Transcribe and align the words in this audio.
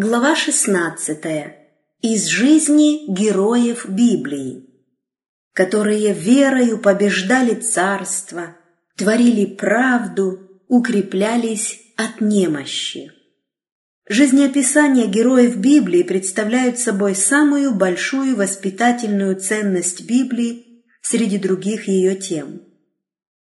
Глава 0.00 0.36
16. 0.36 1.18
Из 2.02 2.26
жизни 2.26 3.12
героев 3.12 3.84
Библии, 3.88 4.64
которые 5.52 6.12
верою 6.12 6.78
побеждали 6.78 7.56
царство, 7.56 8.56
творили 8.96 9.44
правду, 9.44 10.62
укреплялись 10.68 11.80
от 11.96 12.20
немощи. 12.20 13.10
Жизнеописания 14.08 15.08
героев 15.08 15.56
Библии 15.56 16.04
представляют 16.04 16.78
собой 16.78 17.16
самую 17.16 17.74
большую 17.74 18.36
воспитательную 18.36 19.34
ценность 19.40 20.06
Библии 20.06 20.84
среди 21.02 21.38
других 21.38 21.88
ее 21.88 22.14
тем. 22.14 22.62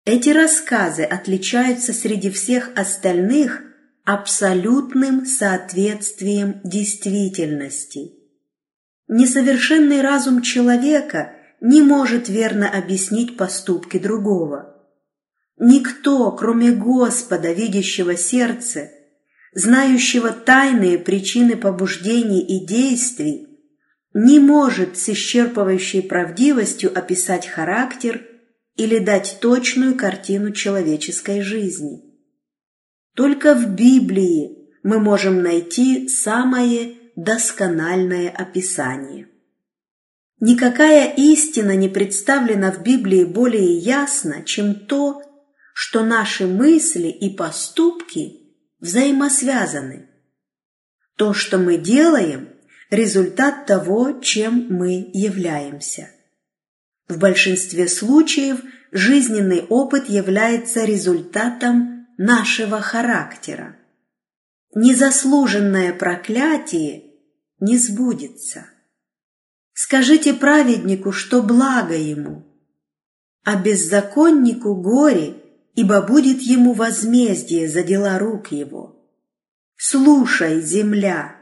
Эти 0.03 0.31
рассказы 0.31 1.03
отличаются 1.03 1.93
среди 1.93 2.29
всех 2.29 2.71
остальных 2.75 3.70
абсолютным 4.05 5.25
соответствием 5.25 6.61
действительности. 6.63 8.13
Несовершенный 9.07 10.01
разум 10.01 10.41
человека 10.41 11.33
не 11.59 11.81
может 11.81 12.27
верно 12.27 12.69
объяснить 12.69 13.37
поступки 13.37 13.99
другого. 13.99 14.75
Никто, 15.57 16.31
кроме 16.31 16.71
Господа, 16.71 17.51
видящего 17.51 18.15
сердце, 18.15 18.89
знающего 19.53 20.31
тайные 20.31 20.97
причины 20.97 21.55
побуждений 21.55 22.41
и 22.41 22.65
действий, 22.65 23.47
не 24.13 24.39
может 24.39 24.97
с 24.97 25.09
исчерпывающей 25.09 26.01
правдивостью 26.01 26.97
описать 26.97 27.47
характер 27.47 28.25
или 28.75 28.97
дать 28.97 29.37
точную 29.39 29.95
картину 29.95 30.51
человеческой 30.51 31.41
жизни. 31.41 32.10
Только 33.15 33.55
в 33.55 33.75
Библии 33.75 34.69
мы 34.83 34.99
можем 34.99 35.41
найти 35.41 36.07
самое 36.07 36.95
доскональное 37.15 38.29
описание. 38.29 39.27
Никакая 40.39 41.13
истина 41.15 41.75
не 41.75 41.87
представлена 41.89 42.71
в 42.71 42.81
Библии 42.81 43.25
более 43.25 43.77
ясно, 43.77 44.43
чем 44.43 44.73
то, 44.73 45.21
что 45.73 46.03
наши 46.03 46.47
мысли 46.47 47.09
и 47.09 47.35
поступки 47.35 48.55
взаимосвязаны. 48.79 50.09
То, 51.15 51.33
что 51.33 51.59
мы 51.59 51.77
делаем, 51.77 52.49
результат 52.89 53.67
того, 53.67 54.19
чем 54.21 54.67
мы 54.69 55.11
являемся. 55.13 56.09
В 57.07 57.19
большинстве 57.19 57.87
случаев 57.87 58.61
жизненный 58.91 59.61
опыт 59.61 60.09
является 60.09 60.85
результатом 60.85 62.00
нашего 62.21 62.81
характера. 62.81 63.77
Незаслуженное 64.75 65.91
проклятие 65.91 67.15
не 67.59 67.77
сбудется. 67.77 68.67
Скажите 69.73 70.35
праведнику, 70.35 71.11
что 71.11 71.41
благо 71.41 71.95
ему, 71.95 72.45
а 73.43 73.55
беззаконнику 73.55 74.75
горе, 74.75 75.37
ибо 75.73 76.01
будет 76.01 76.41
ему 76.41 76.73
возмездие 76.73 77.67
за 77.67 77.81
дела 77.81 78.19
рук 78.19 78.51
его. 78.51 79.03
Слушай, 79.75 80.61
земля, 80.61 81.35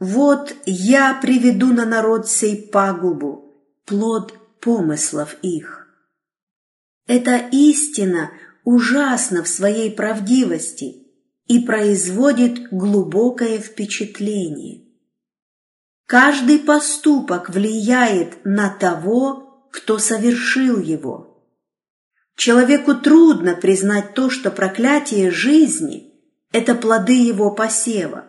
вот 0.00 0.56
я 0.66 1.14
приведу 1.22 1.72
на 1.72 1.86
народ 1.86 2.28
сей 2.28 2.68
пагубу, 2.72 3.54
плод 3.86 4.36
помыслов 4.60 5.36
их. 5.42 5.86
Эта 7.06 7.36
истина 7.52 8.32
ужасна 8.64 9.42
в 9.42 9.48
своей 9.48 9.90
правдивости 9.90 11.06
и 11.46 11.60
производит 11.60 12.68
глубокое 12.70 13.58
впечатление. 13.58 14.84
Каждый 16.06 16.58
поступок 16.58 17.50
влияет 17.50 18.44
на 18.44 18.68
того, 18.70 19.68
кто 19.70 19.98
совершил 19.98 20.80
его. 20.80 21.44
Человеку 22.36 22.94
трудно 22.94 23.54
признать 23.54 24.14
то, 24.14 24.28
что 24.28 24.50
проклятие 24.50 25.30
жизни– 25.30 26.12
это 26.52 26.74
плоды 26.74 27.14
его 27.14 27.50
посева. 27.50 28.26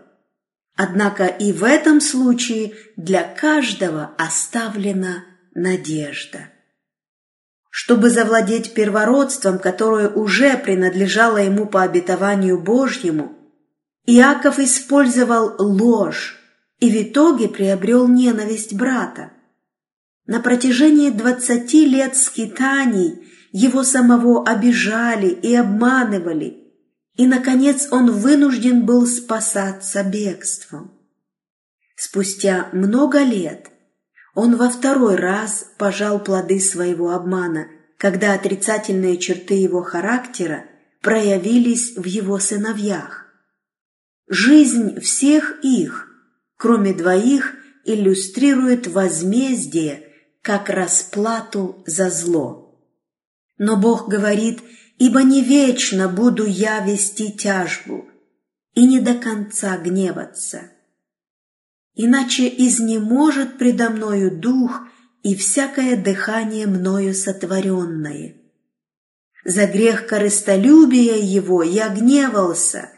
Однако 0.76 1.26
и 1.26 1.52
в 1.54 1.64
этом 1.64 2.02
случае 2.02 2.76
для 2.98 3.24
каждого 3.24 4.12
оставлена 4.18 5.24
надежда. 5.54 6.50
Чтобы 7.78 8.10
завладеть 8.10 8.74
первородством, 8.74 9.60
которое 9.60 10.08
уже 10.08 10.58
принадлежало 10.58 11.40
ему 11.40 11.66
по 11.66 11.82
обетованию 11.82 12.58
Божьему, 12.58 13.38
Иаков 14.06 14.60
использовал 14.60 15.56
ложь 15.60 16.40
и 16.80 16.90
в 16.90 17.04
итоге 17.04 17.50
приобрел 17.50 18.08
ненависть 18.08 18.74
брата. 18.74 19.34
На 20.26 20.40
протяжении 20.40 21.10
двадцати 21.10 21.86
лет 21.86 22.16
скитаний 22.16 23.28
его 23.52 23.84
самого 23.84 24.48
обижали 24.48 25.28
и 25.28 25.54
обманывали, 25.54 26.72
и, 27.18 27.28
наконец, 27.28 27.90
он 27.92 28.10
вынужден 28.10 28.86
был 28.86 29.06
спасаться 29.06 30.02
бегством. 30.02 30.98
Спустя 31.98 32.70
много 32.72 33.22
лет 33.22 33.70
он 34.36 34.58
во 34.58 34.70
второй 34.70 35.16
раз 35.16 35.66
пожал 35.78 36.20
плоды 36.20 36.60
своего 36.60 37.12
обмана, 37.12 37.68
когда 37.98 38.34
отрицательные 38.34 39.18
черты 39.18 39.56
его 39.56 39.82
характера 39.82 40.66
проявились 41.02 41.96
в 41.96 42.06
его 42.06 42.38
сыновьях. 42.40 43.26
Жизнь 44.28 45.00
всех 45.00 45.60
их, 45.64 46.10
кроме 46.58 46.94
двоих, 46.94 47.56
иллюстрирует 47.86 48.88
возмездие 48.88 50.10
как 50.42 50.70
расплату 50.70 51.84
за 51.88 52.10
зло. 52.10 52.78
Но 53.58 53.78
Бог 53.78 54.10
говорит, 54.10 54.60
«Ибо 54.98 55.24
не 55.24 55.44
вечно 55.44 56.08
буду 56.10 56.46
я 56.46 56.80
вести 56.80 57.32
тяжбу, 57.32 58.10
и 58.74 58.86
не 58.86 59.00
до 59.00 59.14
конца 59.14 59.78
гневаться» 59.78 60.72
иначе 61.96 62.48
изнеможет 62.48 63.58
предо 63.58 63.90
мною 63.90 64.32
дух 64.32 64.82
и 65.24 65.36
всякое 65.36 65.96
дыхание 65.96 66.68
мною 66.68 67.14
сотворенное. 67.14 68.36
За 69.44 69.68
грех 69.68 70.08
корыстолюбия 70.08 71.16
его 71.16 71.64
я 71.64 71.90
гневался 71.90 72.90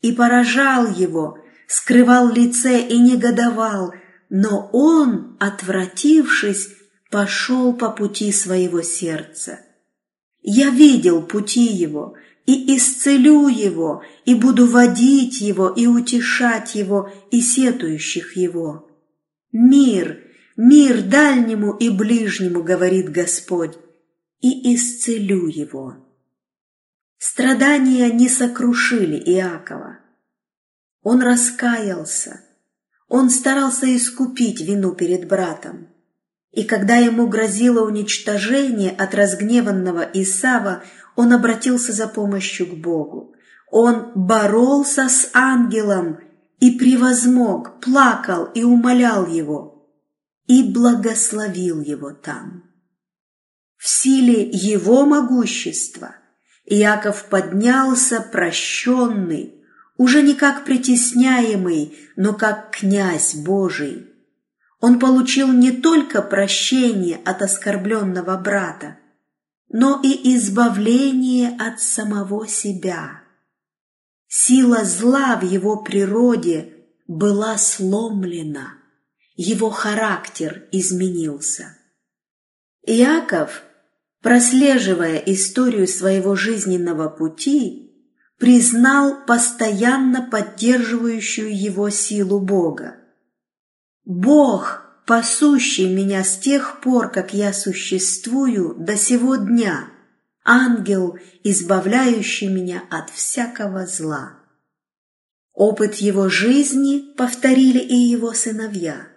и 0.00 0.12
поражал 0.12 0.86
его, 0.90 1.38
скрывал 1.66 2.30
лице 2.32 2.80
и 2.80 2.98
негодовал, 2.98 3.92
но 4.30 4.70
он, 4.72 5.36
отвратившись, 5.40 6.68
пошел 7.10 7.72
по 7.72 7.90
пути 7.90 8.32
своего 8.32 8.82
сердца. 8.82 9.60
Я 10.42 10.70
видел 10.70 11.22
пути 11.22 11.64
его, 11.64 12.14
и 12.46 12.76
исцелю 12.76 13.48
его, 13.48 14.02
и 14.24 14.34
буду 14.34 14.66
водить 14.66 15.40
его, 15.40 15.68
и 15.68 15.86
утешать 15.86 16.74
его, 16.74 17.12
и 17.30 17.40
сетующих 17.40 18.36
его. 18.36 18.88
Мир, 19.52 20.22
мир 20.56 21.02
дальнему 21.02 21.72
и 21.72 21.90
ближнему, 21.90 22.62
говорит 22.62 23.10
Господь, 23.10 23.76
и 24.40 24.74
исцелю 24.74 25.48
его. 25.48 25.96
Страдания 27.18 28.10
не 28.10 28.28
сокрушили 28.28 29.16
Иакова. 29.16 29.98
Он 31.02 31.22
раскаялся, 31.22 32.40
он 33.08 33.30
старался 33.30 33.94
искупить 33.94 34.60
вину 34.60 34.92
перед 34.92 35.26
братом. 35.26 35.88
И 36.52 36.64
когда 36.64 36.96
ему 36.96 37.26
грозило 37.26 37.86
уничтожение 37.86 38.90
от 38.90 39.14
разгневанного 39.14 40.00
Исава, 40.14 40.82
он 41.16 41.32
обратился 41.32 41.92
за 41.92 42.06
помощью 42.06 42.66
к 42.66 42.74
Богу. 42.74 43.34
Он 43.70 44.12
боролся 44.14 45.08
с 45.08 45.30
ангелом 45.32 46.20
и 46.60 46.78
превозмог, 46.78 47.80
плакал 47.80 48.44
и 48.54 48.62
умолял 48.62 49.26
его, 49.26 49.90
и 50.46 50.62
благословил 50.62 51.80
его 51.80 52.12
там. 52.12 52.64
В 53.76 53.88
силе 53.88 54.48
его 54.48 55.04
могущества 55.04 56.16
Иаков 56.64 57.24
поднялся 57.24 58.20
прощенный, 58.20 59.64
уже 59.96 60.22
не 60.22 60.34
как 60.34 60.64
притесняемый, 60.64 61.96
но 62.16 62.34
как 62.34 62.70
князь 62.70 63.34
Божий. 63.34 64.10
Он 64.80 64.98
получил 64.98 65.52
не 65.52 65.72
только 65.72 66.20
прощение 66.20 67.18
от 67.24 67.42
оскорбленного 67.42 68.36
брата, 68.36 68.98
но 69.68 70.00
и 70.02 70.36
избавление 70.36 71.56
от 71.58 71.80
самого 71.80 72.46
себя. 72.46 73.22
Сила 74.26 74.84
зла 74.84 75.36
в 75.36 75.44
его 75.44 75.82
природе 75.82 76.86
была 77.06 77.56
сломлена, 77.58 78.74
его 79.36 79.70
характер 79.70 80.68
изменился. 80.72 81.76
Иаков, 82.82 83.62
прослеживая 84.22 85.16
историю 85.18 85.86
своего 85.86 86.36
жизненного 86.36 87.08
пути, 87.08 87.86
признал 88.38 89.24
постоянно 89.26 90.28
поддерживающую 90.30 91.56
его 91.56 91.90
силу 91.90 92.40
Бога. 92.40 92.96
Бог, 94.04 94.85
пасущий 95.06 95.88
меня 95.88 96.24
с 96.24 96.36
тех 96.36 96.80
пор, 96.80 97.10
как 97.10 97.32
я 97.32 97.52
существую, 97.52 98.74
до 98.74 98.96
сего 98.96 99.36
дня, 99.36 99.88
ангел, 100.44 101.18
избавляющий 101.44 102.48
меня 102.48 102.82
от 102.90 103.10
всякого 103.10 103.86
зла. 103.86 104.40
Опыт 105.54 105.94
его 105.94 106.28
жизни 106.28 107.14
повторили 107.16 107.78
и 107.78 107.94
его 107.94 108.32
сыновья. 108.34 109.08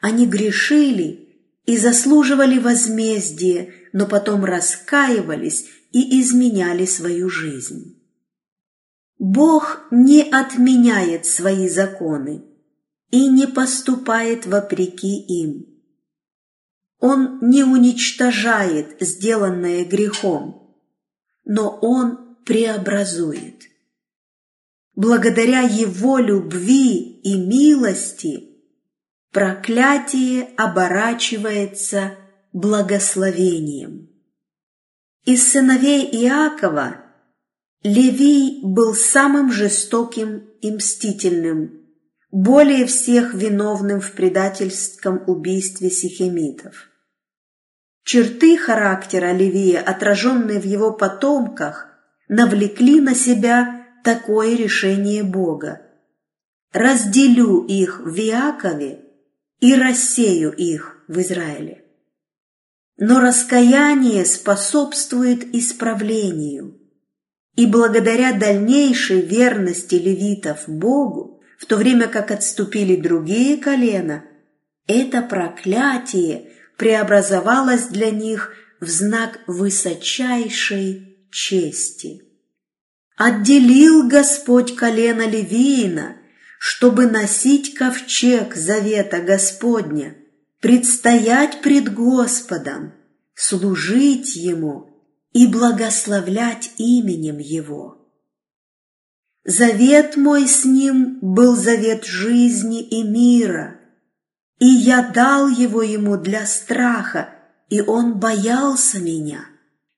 Они 0.00 0.26
грешили 0.26 1.28
и 1.64 1.76
заслуживали 1.76 2.58
возмездие, 2.58 3.74
но 3.92 4.06
потом 4.06 4.44
раскаивались 4.44 5.66
и 5.92 6.20
изменяли 6.20 6.86
свою 6.86 7.28
жизнь. 7.28 8.02
Бог 9.18 9.82
не 9.90 10.22
отменяет 10.22 11.26
свои 11.26 11.68
законы 11.68 12.47
и 13.10 13.28
не 13.28 13.46
поступает 13.46 14.46
вопреки 14.46 15.20
им. 15.20 15.66
Он 17.00 17.38
не 17.40 17.62
уничтожает 17.62 18.96
сделанное 19.00 19.84
грехом, 19.84 20.76
но 21.44 21.78
Он 21.80 22.36
преобразует. 22.44 23.62
Благодаря 24.94 25.60
Его 25.60 26.18
любви 26.18 27.20
и 27.20 27.36
милости 27.38 28.48
проклятие 29.30 30.50
оборачивается 30.56 32.16
благословением. 32.52 34.08
Из 35.24 35.46
сыновей 35.52 36.04
Иакова 36.24 37.04
Левий 37.84 38.60
был 38.64 38.94
самым 38.94 39.52
жестоким 39.52 40.38
и 40.60 40.72
мстительным, 40.72 41.77
более 42.30 42.86
всех 42.86 43.34
виновным 43.34 44.00
в 44.00 44.12
предательском 44.12 45.22
убийстве 45.26 45.90
сихемитов. 45.90 46.88
Черты 48.04 48.56
характера 48.56 49.32
Левия, 49.32 49.80
отраженные 49.80 50.60
в 50.60 50.64
его 50.64 50.92
потомках, 50.92 51.88
навлекли 52.28 53.00
на 53.00 53.14
себя 53.14 53.86
такое 54.04 54.56
решение 54.56 55.22
Бога. 55.22 55.82
«Разделю 56.72 57.64
их 57.64 58.00
в 58.00 58.18
Иакове 58.18 59.04
и 59.60 59.74
рассею 59.74 60.52
их 60.52 61.02
в 61.08 61.18
Израиле». 61.20 61.84
Но 62.98 63.20
раскаяние 63.20 64.24
способствует 64.26 65.54
исправлению, 65.54 66.78
и 67.54 67.64
благодаря 67.66 68.32
дальнейшей 68.32 69.20
верности 69.20 69.94
левитов 69.94 70.64
Богу, 70.66 71.37
в 71.58 71.66
то 71.66 71.76
время 71.76 72.08
как 72.08 72.30
отступили 72.30 72.96
другие 72.96 73.58
колена, 73.58 74.24
это 74.86 75.20
проклятие 75.20 76.52
преобразовалось 76.78 77.88
для 77.88 78.10
них 78.10 78.54
в 78.80 78.88
знак 78.88 79.40
высочайшей 79.46 81.18
чести. 81.30 82.22
Отделил 83.16 84.08
Господь 84.08 84.74
колено 84.76 85.28
Левиина, 85.28 86.16
чтобы 86.58 87.06
носить 87.06 87.74
ковчег 87.74 88.54
завета 88.54 89.20
Господня– 89.20 90.14
предстоять 90.60 91.60
пред 91.62 91.92
Господом, 91.92 92.92
служить 93.34 94.34
Ему 94.34 94.90
и 95.32 95.46
благословлять 95.46 96.72
именем 96.78 97.38
Его. 97.38 98.07
Завет 99.48 100.18
мой 100.18 100.46
с 100.46 100.66
Ним 100.66 101.20
был 101.22 101.56
завет 101.56 102.04
жизни 102.04 102.82
и 102.82 103.02
мира, 103.02 103.80
и 104.58 104.66
я 104.66 105.00
дал 105.00 105.48
его 105.48 105.80
Ему 105.80 106.18
для 106.18 106.44
страха, 106.44 107.30
и 107.70 107.80
Он 107.80 108.18
боялся 108.18 108.98
меня 108.98 109.46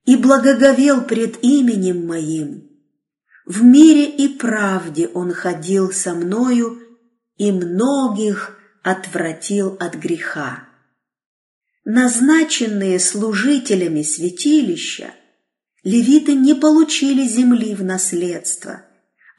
и 0.05 0.15
благоговел 0.15 1.01
пред 1.01 1.43
именем 1.43 2.07
Моим. 2.07 2.69
В 3.45 3.61
мире 3.61 4.05
и 4.05 4.29
правде 4.29 5.09
Он 5.09 5.33
ходил 5.33 5.91
со 5.91 6.13
мною, 6.13 6.79
и 7.35 7.51
многих 7.51 8.57
отвратил 8.83 9.75
от 9.81 9.95
греха. 9.95 10.63
Назначенные 11.83 13.01
служителями 13.01 14.03
святилища, 14.03 15.13
левиты 15.83 16.35
не 16.35 16.55
получили 16.55 17.27
земли 17.27 17.75
в 17.75 17.83
наследство. 17.83 18.85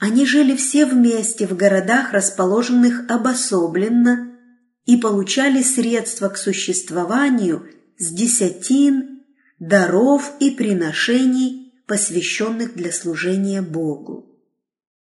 Они 0.03 0.27
жили 0.27 0.57
все 0.57 0.85
вместе 0.85 1.47
в 1.47 1.55
городах, 1.55 2.13
расположенных 2.13 3.09
обособленно, 3.09 4.37
и 4.85 4.97
получали 4.97 5.63
средства 5.63 6.29
к 6.29 6.37
существованию 6.37 7.69
с 7.99 8.09
десятин, 8.13 9.23
даров 9.61 10.33
и 10.41 10.51
приношений, 10.51 11.73
посвященных 11.87 12.75
для 12.75 12.91
служения 12.91 13.63
Богу. 13.63 14.27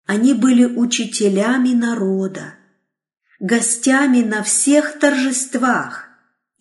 Они 0.08 0.34
были 0.34 0.66
учителями 0.66 1.76
народа, 1.76 2.56
гостями 3.40 4.24
на 4.24 4.42
всех 4.42 4.98
торжествах 4.98 6.10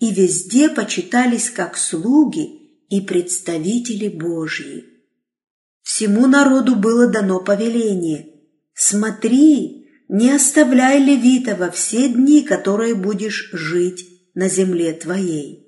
и 0.00 0.12
везде 0.12 0.68
почитались 0.68 1.48
как 1.48 1.78
слуги 1.78 2.84
и 2.90 3.00
представители 3.00 4.08
Божьи. 4.08 4.97
Всему 5.88 6.26
народу 6.26 6.76
было 6.76 7.06
дано 7.06 7.40
повеление 7.40 8.28
«Смотри, 8.74 9.88
не 10.10 10.30
оставляй 10.30 11.02
левита 11.02 11.56
во 11.56 11.70
все 11.70 12.10
дни, 12.10 12.42
которые 12.42 12.94
будешь 12.94 13.48
жить 13.54 14.06
на 14.34 14.50
земле 14.50 14.92
твоей». 14.92 15.66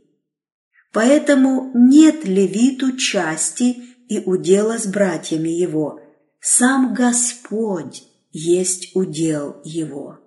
Поэтому 0.92 1.70
нет 1.74 2.26
левиту 2.26 2.98
части 2.98 3.76
и 4.10 4.18
удела 4.18 4.76
с 4.76 4.86
братьями 4.86 5.48
его, 5.48 6.02
сам 6.38 6.92
Господь 6.92 8.02
есть 8.30 8.94
удел 8.94 9.62
его 9.64 10.18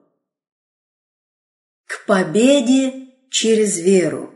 к 1.85 2.07
победе 2.07 3.09
через 3.29 3.77
веру. 3.77 4.33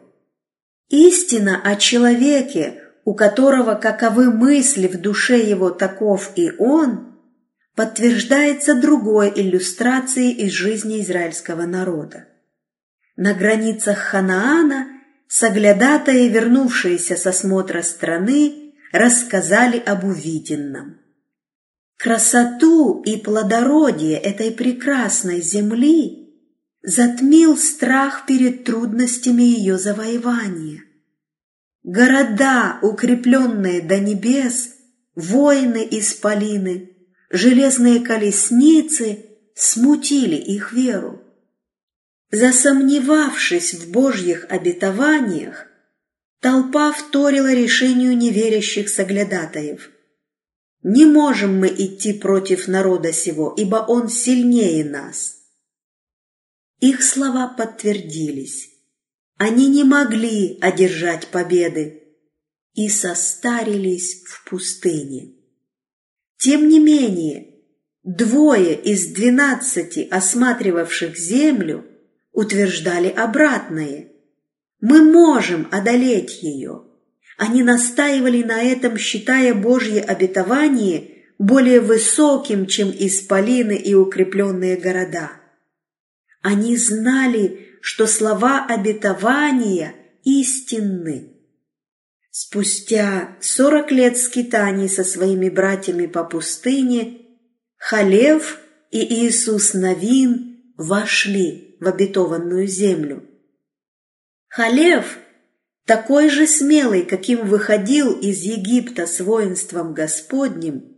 Истина 0.89 1.59
о 1.63 1.77
человеке, 1.77 2.83
у 3.07 3.13
которого 3.13 3.75
каковы 3.75 4.33
мысли 4.33 4.85
в 4.85 4.99
душе 4.99 5.39
его 5.39 5.69
таков 5.69 6.31
и 6.35 6.51
он, 6.59 7.17
подтверждается 7.73 8.75
другой 8.75 9.31
иллюстрацией 9.33 10.33
из 10.33 10.51
жизни 10.51 10.99
израильского 10.99 11.61
народа. 11.61 12.27
На 13.15 13.33
границах 13.33 13.97
Ханаана 13.97 14.89
соглядатые, 15.29 16.27
вернувшиеся 16.27 17.15
со 17.15 17.31
смотра 17.31 17.81
страны, 17.81 18.73
рассказали 18.91 19.79
об 19.79 20.03
увиденном. 20.03 20.97
Красоту 21.97 23.01
и 23.03 23.15
плодородие 23.15 24.17
этой 24.17 24.51
прекрасной 24.51 25.39
земли 25.39 26.35
затмил 26.83 27.55
страх 27.55 28.25
перед 28.25 28.65
трудностями 28.65 29.43
ее 29.43 29.77
завоевания. 29.77 30.86
Города, 31.87 32.79
укрепленные 32.81 33.81
до 33.81 33.97
небес, 33.97 34.71
воины-исполины, 35.15 36.97
железные 37.29 38.01
колесницы 38.01 39.25
смутили 39.55 40.35
их 40.35 40.73
веру. 40.73 41.23
Засомневавшись 42.29 43.73
в 43.73 43.89
Божьих 43.89 44.47
обетованиях, 44.49 45.67
толпа 46.41 46.91
вторила 46.91 47.53
решению 47.53 48.17
неверящих 48.17 48.89
соглядатаев. 48.89 49.89
«Не 50.83 51.05
можем 51.05 51.57
мы 51.57 51.69
идти 51.69 52.11
против 52.11 52.67
народа 52.67 53.13
сего, 53.13 53.53
ибо 53.57 53.77
он 53.77 54.09
сильнее 54.09 54.83
нас». 54.83 55.37
Их 56.81 57.01
слова 57.01 57.47
подтвердились. 57.47 58.76
Они 59.37 59.67
не 59.67 59.83
могли 59.83 60.57
одержать 60.61 61.27
победы 61.27 62.03
и 62.73 62.89
состарились 62.89 64.23
в 64.25 64.49
пустыне. 64.49 65.33
Тем 66.37 66.67
не 66.67 66.79
менее, 66.79 67.55
двое 68.03 68.75
из 68.75 69.07
двенадцати 69.07 70.07
осматривавших 70.09 71.17
землю 71.17 71.85
утверждали 72.31 73.09
обратное. 73.09 74.11
Мы 74.79 75.01
можем 75.03 75.67
одолеть 75.71 76.41
ее. 76.41 76.83
Они 77.37 77.61
настаивали 77.61 78.41
на 78.41 78.61
этом, 78.61 78.97
считая 78.97 79.53
Божье 79.53 80.01
обетование 80.01 81.25
более 81.37 81.81
высоким, 81.81 82.65
чем 82.65 82.89
исполины 82.89 83.75
и 83.75 83.93
укрепленные 83.93 84.77
города. 84.77 85.31
Они 86.41 86.77
знали, 86.77 87.66
что 87.87 88.05
слова 88.05 88.65
обетования 88.67 89.95
истинны. 90.25 91.37
Спустя 92.31 93.37
сорок 93.39 93.91
лет 93.91 94.17
скитаний 94.17 94.89
со 94.89 95.05
своими 95.05 95.47
братьями 95.47 96.05
по 96.05 96.25
пустыне, 96.25 97.21
Халев 97.77 98.59
и 98.91 98.99
Иисус 98.99 99.73
Навин 99.73 100.73
вошли 100.75 101.77
в 101.79 101.87
обетованную 101.87 102.67
землю. 102.67 103.23
Халев, 104.49 105.17
такой 105.85 106.29
же 106.29 106.45
смелый, 106.45 107.03
каким 107.03 107.47
выходил 107.47 108.11
из 108.11 108.41
Египта 108.41 109.07
с 109.07 109.21
воинством 109.21 109.93
Господним, 109.93 110.97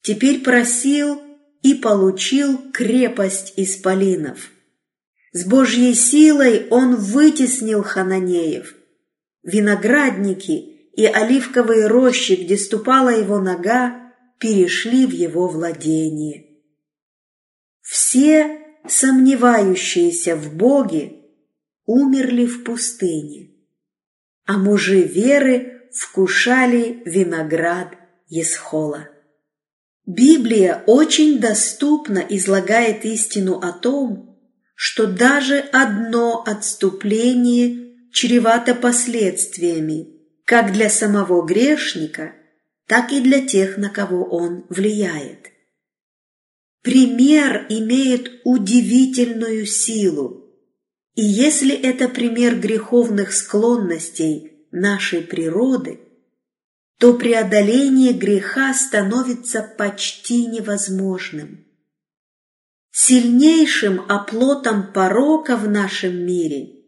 теперь 0.00 0.44
просил 0.44 1.20
и 1.62 1.74
получил 1.74 2.70
крепость 2.70 3.54
исполинов. 3.56 4.53
С 5.34 5.44
Божьей 5.44 5.92
силой 5.92 6.66
он 6.70 6.96
вытеснил 6.96 7.82
хананеев– 7.82 8.74
Виноградники 9.44 10.88
и 10.94 11.04
оливковые 11.04 11.86
рощи, 11.86 12.32
где 12.32 12.56
ступала 12.56 13.10
его 13.10 13.38
нога, 13.38 14.14
перешли 14.38 15.06
в 15.06 15.10
его 15.10 15.48
владение. 15.48 16.46
Все 17.82 18.58
сомневающиеся 18.88 20.34
в 20.34 20.56
Боге 20.56 21.16
умерли 21.84 22.46
в 22.46 22.64
пустыне, 22.64 23.50
а 24.46 24.56
мужи 24.56 25.02
веры 25.02 25.90
вкушали 25.92 27.02
виноград 27.04 27.98
Есхола. 28.28 29.10
Библия 30.06 30.82
очень 30.86 31.38
доступно 31.38 32.18
излагает 32.18 33.04
истину 33.04 33.58
о 33.58 33.72
том, 33.72 34.33
что 34.74 35.06
даже 35.06 35.58
одно 35.58 36.42
отступление 36.46 38.10
чревато 38.12 38.74
последствиями 38.74 40.14
как 40.44 40.72
для 40.72 40.90
самого 40.90 41.44
грешника, 41.44 42.34
так 42.86 43.12
и 43.12 43.20
для 43.20 43.46
тех, 43.46 43.78
на 43.78 43.88
кого 43.88 44.24
он 44.24 44.66
влияет. 44.68 45.50
Пример 46.82 47.66
имеет 47.70 48.42
удивительную 48.44 49.64
силу, 49.64 50.44
и 51.14 51.22
если 51.22 51.74
это 51.74 52.08
пример 52.08 52.56
греховных 52.56 53.32
склонностей 53.32 54.66
нашей 54.70 55.22
природы, 55.22 56.00
то 56.98 57.14
преодоление 57.14 58.12
греха 58.12 58.74
становится 58.74 59.62
почти 59.62 60.46
невозможным. 60.46 61.63
Сильнейшим 62.96 64.02
оплотом 64.08 64.92
порока 64.92 65.56
в 65.56 65.68
нашем 65.68 66.24
мире 66.24 66.84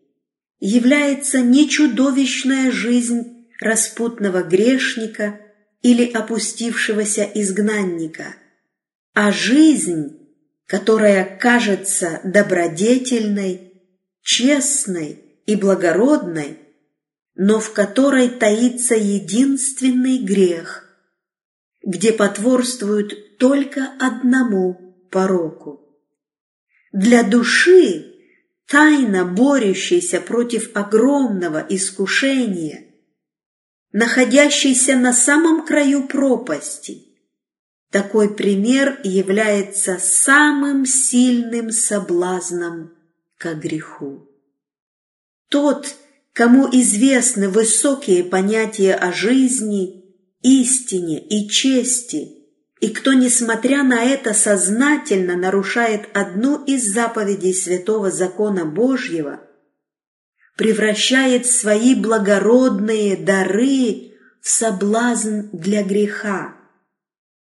является 0.61 1.41
не 1.41 1.69
чудовищная 1.69 2.71
жизнь 2.71 3.49
распутного 3.61 4.45
грешника 4.45 5.41
или 5.83 6.09
опустившегося 6.09 7.25
изгнанника, 7.35 8.37
а 9.15 9.33
жизнь, 9.33 10.17
которая 10.67 11.25
кажется 11.25 12.21
добродетельной, 12.23 13.73
честной 14.23 15.41
и 15.45 15.57
благородной, 15.57 16.61
но 17.35 17.59
в 17.59 17.73
которой 17.73 18.29
таится 18.29 18.95
единственный 18.95 20.19
грех, 20.19 20.89
где 21.83 22.13
потворствуют 22.13 23.39
только 23.39 23.91
одному 23.99 24.95
пороку. 25.11 25.83
Для 26.93 27.23
души 27.23 28.15
тайно 28.67 29.25
борющийся 29.25 30.21
против 30.21 30.71
огромного 30.75 31.65
искушения, 31.69 32.87
находящийся 33.93 34.97
на 34.97 35.13
самом 35.13 35.67
краю 35.67 36.07
пропасти. 36.07 37.03
Такой 37.91 38.35
пример 38.35 39.01
является 39.05 39.99
самым 39.99 40.87
сильным 40.87 41.71
соблазном 41.71 42.93
к 43.39 43.55
греху. 43.55 44.29
Тот, 45.49 45.95
кому 46.33 46.69
известны 46.71 47.49
высокие 47.49 48.25
понятия 48.25 48.95
о 48.95 49.13
жизни, 49.13 50.05
истине 50.43 51.21
и 51.21 51.49
чести– 51.49 52.33
и 52.81 52.89
кто, 52.91 53.15
несмотря 53.15 53.83
на 53.83 54.03
это, 54.03 54.35
сознательно 54.35 55.37
нарушает 55.37 56.09
одну 56.13 56.63
из 56.65 56.85
заповедей 56.85 57.55
святого 57.55 58.11
закона 58.11 58.67
Божьего, 58.67 59.41
превращает 60.57 61.47
свои 61.47 61.95
благородные 61.95 63.17
дары 63.17 64.13
в 64.43 64.49
соблазн 64.49 65.49
для 65.53 65.83
греха. 65.83 66.55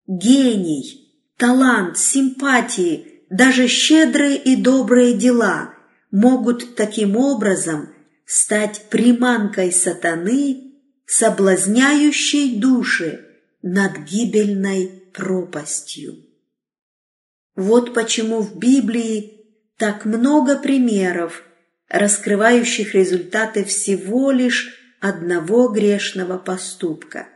Гений, 0.08 1.14
талант, 1.38 1.98
симпатии, 1.98 3.26
даже 3.30 3.68
щедрые 3.68 4.38
и 4.38 4.56
добрые 4.56 5.14
дела 5.14 5.74
могут 6.10 6.76
таким 6.76 7.16
образом 7.16 7.94
стать 8.26 8.86
приманкой 8.90 9.72
сатаны, 9.72 10.74
соблазняющей 11.06 12.60
души 12.60 13.26
над 13.62 13.98
гибельной 14.00 15.01
пропастью. 15.12 16.26
Вот 17.56 17.94
почему 17.94 18.42
в 18.42 18.58
Библии 18.58 19.42
так 19.78 20.06
много 20.06 20.58
примеров, 20.58 21.44
раскрывающих 21.90 22.96
результаты 22.96 23.64
всего 23.66 24.32
лишь 24.32 24.78
одного 25.02 25.68
грешного 25.68 26.38
поступка. 26.38 27.28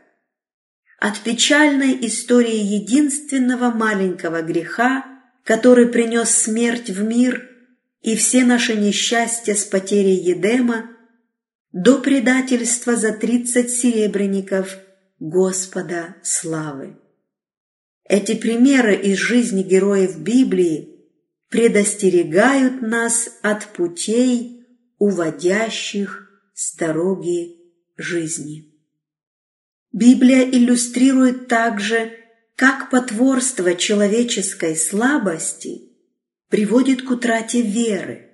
От 0.99 1.19
печальной 1.19 1.97
истории 2.07 2.55
единственного 2.55 3.71
маленького 3.71 4.41
греха, 4.41 5.05
который 5.43 5.87
принес 5.87 6.29
смерть 6.29 6.89
в 6.89 7.03
мир 7.03 7.49
и 8.01 8.15
все 8.15 8.45
наши 8.45 8.75
несчастья 8.75 9.55
с 9.55 9.65
потерей 9.65 10.15
Едема, 10.15 10.91
до 11.71 11.99
предательства 11.99 12.95
за 12.95 13.11
тридцать 13.11 13.71
серебряников 13.71 14.77
Господа 15.19 16.15
славы. 16.23 16.97
Эти 18.07 18.35
примеры 18.35 18.95
из 18.95 19.17
жизни 19.17 19.63
героев 19.63 20.19
Библии 20.19 20.95
предостерегают 21.49 22.81
нас 22.81 23.29
от 23.41 23.65
путей, 23.73 24.67
уводящих 24.99 26.29
с 26.53 26.75
дороги 26.75 27.57
жизни. 27.97 28.71
Библия 29.91 30.43
иллюстрирует 30.43 31.47
также, 31.47 32.11
как 32.55 32.91
потворство 32.91 33.73
человеческой 33.75 34.75
слабости 34.75 35.81
приводит 36.49 37.01
к 37.01 37.09
утрате 37.09 37.61
веры. 37.61 38.29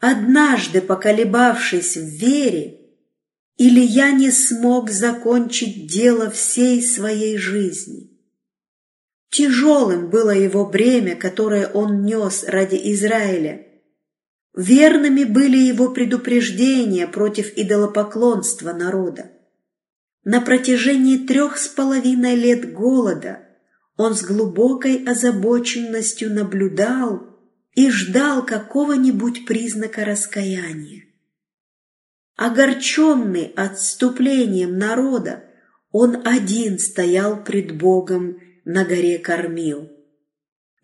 Однажды, 0.00 0.80
поколебавшись 0.80 1.96
в 1.96 2.04
вере, 2.04 2.80
или 3.58 3.80
я 3.80 4.10
не 4.10 4.30
смог 4.30 4.90
закончить 4.90 5.86
дело 5.86 6.30
всей 6.30 6.82
своей 6.82 7.36
жизни. 7.36 8.09
Тяжелым 9.30 10.10
было 10.10 10.30
его 10.30 10.66
бремя, 10.66 11.14
которое 11.14 11.68
он 11.68 12.04
нес 12.04 12.44
ради 12.46 12.74
Израиля. 12.92 13.66
Верными 14.56 15.22
были 15.22 15.56
его 15.56 15.90
предупреждения 15.90 17.06
против 17.06 17.56
идолопоклонства 17.56 18.72
народа. 18.72 19.30
На 20.24 20.40
протяжении 20.40 21.18
трех 21.18 21.58
с 21.58 21.68
половиной 21.68 22.34
лет 22.34 22.72
голода 22.72 23.46
он 23.96 24.14
с 24.14 24.22
глубокой 24.22 25.04
озабоченностью 25.04 26.34
наблюдал 26.34 27.38
и 27.76 27.88
ждал 27.88 28.44
какого-нибудь 28.44 29.46
признака 29.46 30.04
раскаяния. 30.04 31.04
Огорченный 32.36 33.52
отступлением 33.54 34.76
народа, 34.76 35.44
он 35.92 36.26
один 36.26 36.78
стоял 36.78 37.44
пред 37.44 37.76
Богом 37.78 38.38
на 38.72 38.84
горе 38.84 39.18
кормил. 39.18 39.90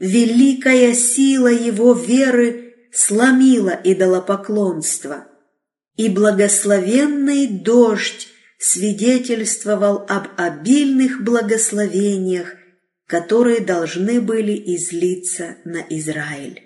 Великая 0.00 0.93
сила 0.93 1.49
его 1.49 1.93
веры 1.93 2.75
сломила 2.93 3.81
идолопоклонство, 3.85 5.26
и 5.97 6.09
благословенный 6.09 7.47
дождь 7.47 8.28
свидетельствовал 8.59 10.05
об 10.09 10.28
обильных 10.37 11.23
благословениях, 11.23 12.57
которые 13.07 13.61
должны 13.61 14.21
были 14.21 14.61
излиться 14.75 15.57
на 15.64 15.81
Израиль. 15.88 16.62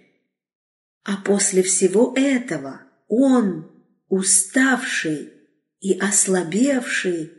А 1.05 1.19
после 1.19 1.63
всего 1.63 2.15
этого 2.17 2.81
он, 3.09 3.71
уставший 4.09 5.33
и 5.81 5.99
ослабевший, 5.99 7.33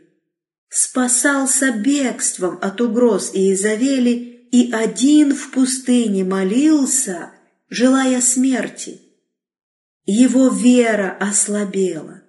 спасался 0.72 1.70
бегством 1.70 2.58
от 2.62 2.80
угроз 2.80 3.34
Иезавели 3.34 4.48
и 4.50 4.72
один 4.72 5.34
в 5.34 5.50
пустыне 5.50 6.24
молился, 6.24 7.30
желая 7.68 8.22
смерти. 8.22 9.02
Его 10.06 10.48
вера 10.48 11.14
ослабела. 11.20 12.22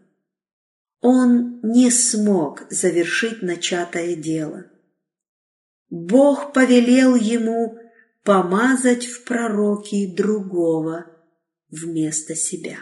он 1.00 1.60
не 1.64 1.90
смог 1.90 2.64
завершить 2.70 3.42
начатое 3.42 4.16
дело. 4.16 4.66
Бог 5.90 6.54
повелел 6.54 7.16
ему 7.16 7.78
помазать 8.24 9.06
в 9.06 9.24
пророки 9.24 10.14
другого 10.16 11.06
вместо 11.70 12.36
себя. 12.36 12.78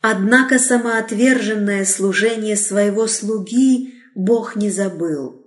Однако 0.00 0.58
самоотверженное 0.58 1.84
служение 1.84 2.56
своего 2.56 3.06
слуги 3.06 3.93
Бог 4.14 4.56
не 4.56 4.70
забыл. 4.70 5.44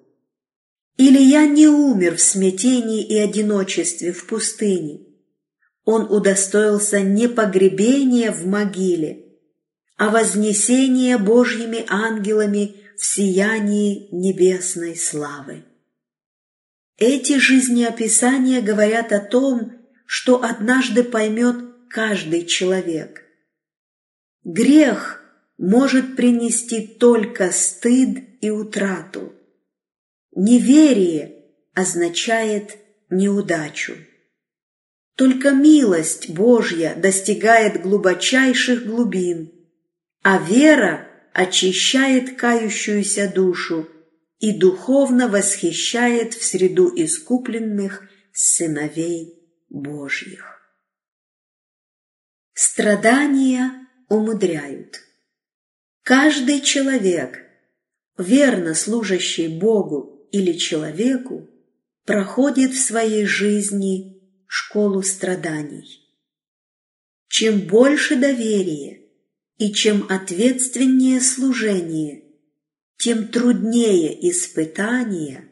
Илья 0.97 1.45
не 1.45 1.67
умер 1.67 2.15
в 2.15 2.21
смятении 2.21 3.05
и 3.05 3.17
одиночестве 3.17 4.11
в 4.11 4.25
пустыне. 4.27 5.01
Он 5.85 6.11
удостоился 6.11 6.99
не 7.01 7.29
погребения 7.29 8.31
в 8.31 8.45
могиле, 8.45 9.25
а 9.95 10.09
вознесения 10.09 11.17
Божьими 11.17 11.85
ангелами 11.87 12.75
в 12.97 13.05
сиянии 13.05 14.09
небесной 14.11 14.95
славы. 14.95 15.63
Эти 16.97 17.37
жизнеописания 17.37 18.61
говорят 18.61 19.13
о 19.13 19.19
том, 19.19 19.73
что 20.05 20.43
однажды 20.43 21.03
поймет 21.03 21.57
каждый 21.89 22.45
человек. 22.45 23.23
Грех 24.43 25.21
может 25.57 26.15
принести 26.15 26.87
только 26.87 27.51
стыд 27.51 28.36
и 28.41 28.49
утрату. 28.49 29.33
Неверие 30.35 31.45
означает 31.73 32.77
неудачу. 33.09 33.95
Только 35.15 35.51
милость 35.51 36.29
Божья 36.29 36.95
достигает 36.95 37.81
глубочайших 37.81 38.85
глубин, 38.85 39.51
а 40.21 40.37
вера 40.37 41.07
очищает 41.33 42.37
кающуюся 42.37 43.31
душу 43.33 43.87
и 44.39 44.57
духовно 44.57 45.27
восхищает 45.27 46.33
в 46.33 46.43
среду 46.43 46.91
искупленных 46.95 48.07
сыновей 48.31 49.33
Божьих. 49.69 50.61
Страдания 52.53 53.87
умудряют. 54.09 55.01
Каждый 56.03 56.61
человек, 56.61 57.46
верно 58.17 58.73
служащий 58.73 59.47
Богу 59.47 60.27
или 60.31 60.53
человеку, 60.53 61.49
проходит 62.05 62.71
в 62.71 62.79
своей 62.79 63.25
жизни 63.25 64.21
школу 64.47 65.03
страданий. 65.03 66.03
Чем 67.27 67.59
больше 67.61 68.15
доверия 68.15 69.01
и 69.57 69.71
чем 69.73 70.05
ответственнее 70.09 71.21
служение, 71.21 72.23
тем 72.97 73.27
труднее 73.27 74.29
испытание 74.29 75.51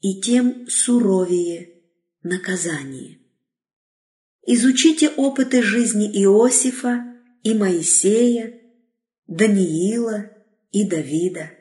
и 0.00 0.20
тем 0.20 0.68
суровее 0.68 1.70
наказание. 2.22 3.18
Изучите 4.46 5.08
опыты 5.10 5.62
жизни 5.62 6.06
Иосифа 6.24 7.04
и 7.42 7.54
Моисея, 7.54 8.60
Даниила 9.26 10.30
и 10.72 10.88
Давида. 10.88 11.59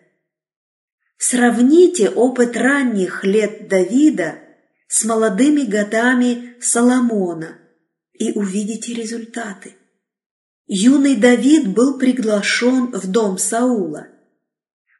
Сравните 1.20 2.10
опыт 2.10 2.58
ранних 2.58 3.24
лет 3.24 3.68
Давида 3.68 4.40
с 4.88 5.06
молодыми 5.06 5.62
годами 5.62 6.56
Соломона 6.60 7.60
и 8.14 8.32
увидите 8.32 8.96
результаты. 8.96 9.76
Юный 10.66 11.16
Давид 11.16 11.68
был 11.68 12.00
приглашен 12.00 12.88
в 12.88 13.06
дом 13.06 13.38
Саула– 13.38 14.08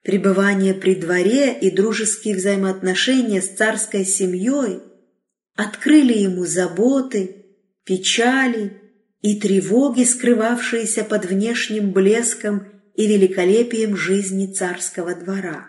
Пребывание 0.04 0.74
при 0.74 0.96
дворе 0.96 1.54
и 1.54 1.70
дружеские 1.70 2.36
взаимоотношения 2.36 3.42
с 3.42 3.50
царской 3.50 4.06
семьей 4.06 4.80
открыли 5.56 6.18
ему 6.18 6.46
заботы, 6.46 7.46
печали 7.84 8.82
и 9.22 9.40
тревоги, 9.40 10.06
скрывавшиеся 10.06 11.04
под 11.04 11.26
внешним 11.26 11.92
блеском 11.92 12.66
и 12.96 13.08
великолепием 13.08 13.98
жизни 13.98 14.48
царского 14.48 15.16
двора. 15.16 15.69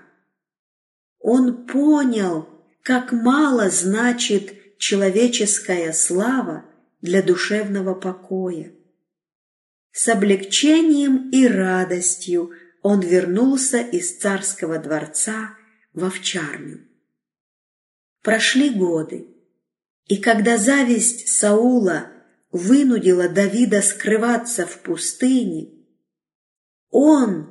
Он 1.21 1.67
понял, 1.67 2.49
как 2.83 3.13
мало 3.13 3.71
значит 3.71 4.79
человеческая 4.79 5.93
слава 5.93 6.65
для 7.03 7.23
душевного 7.23 7.95
покоя. 7.95 8.73
С 9.93 10.09
облегчением 10.09 11.31
и 11.31 11.47
радостью 11.47 12.53
он 12.83 13.01
вернулся 13.01 13.81
из 13.81 14.17
царского 14.17 14.79
дворца 14.79 15.57
в 15.93 16.05
овчарню. 16.05 16.87
Прошли 18.23 18.71
годы, 18.71 19.27
и 20.07 20.17
когда 20.17 20.57
зависть 20.57 21.29
Саула 21.29 22.11
вынудила 22.51 23.29
Давида 23.29 23.83
скрываться 23.83 24.67
в 24.67 24.79
пустыне, 24.81 25.71
он, 26.91 27.50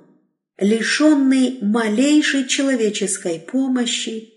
лишенный 0.59 1.59
малейшей 1.61 2.47
человеческой 2.47 3.39
помощи, 3.39 4.33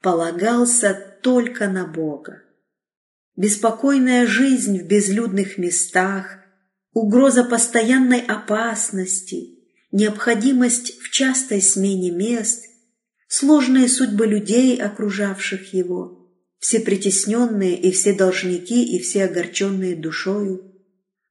полагался 0.00 0.94
только 1.22 1.68
на 1.68 1.86
Бога. 1.86 2.42
Беспокойная 3.36 4.26
жизнь 4.26 4.78
в 4.78 4.86
безлюдных 4.86 5.58
местах, 5.58 6.38
угроза 6.92 7.44
постоянной 7.44 8.20
опасности– 8.20 9.52
необходимость 9.92 10.98
в 11.00 11.10
частой 11.10 11.62
смене 11.62 12.10
мест, 12.10 12.66
сложные 13.28 13.88
судьбы 13.88 14.26
людей, 14.26 14.76
окружавших 14.76 15.72
его, 15.72 16.30
все 16.58 16.80
притесненные 16.80 17.80
и 17.80 17.90
все 17.92 18.12
должники 18.12 18.96
и 18.96 19.00
все 19.00 19.24
огорченные 19.24 19.96
душою, 19.96 20.72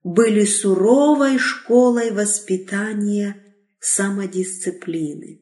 были 0.03 0.45
суровой 0.45 1.37
школой 1.37 2.11
воспитания 2.11 3.44
самодисциплины. 3.85 5.41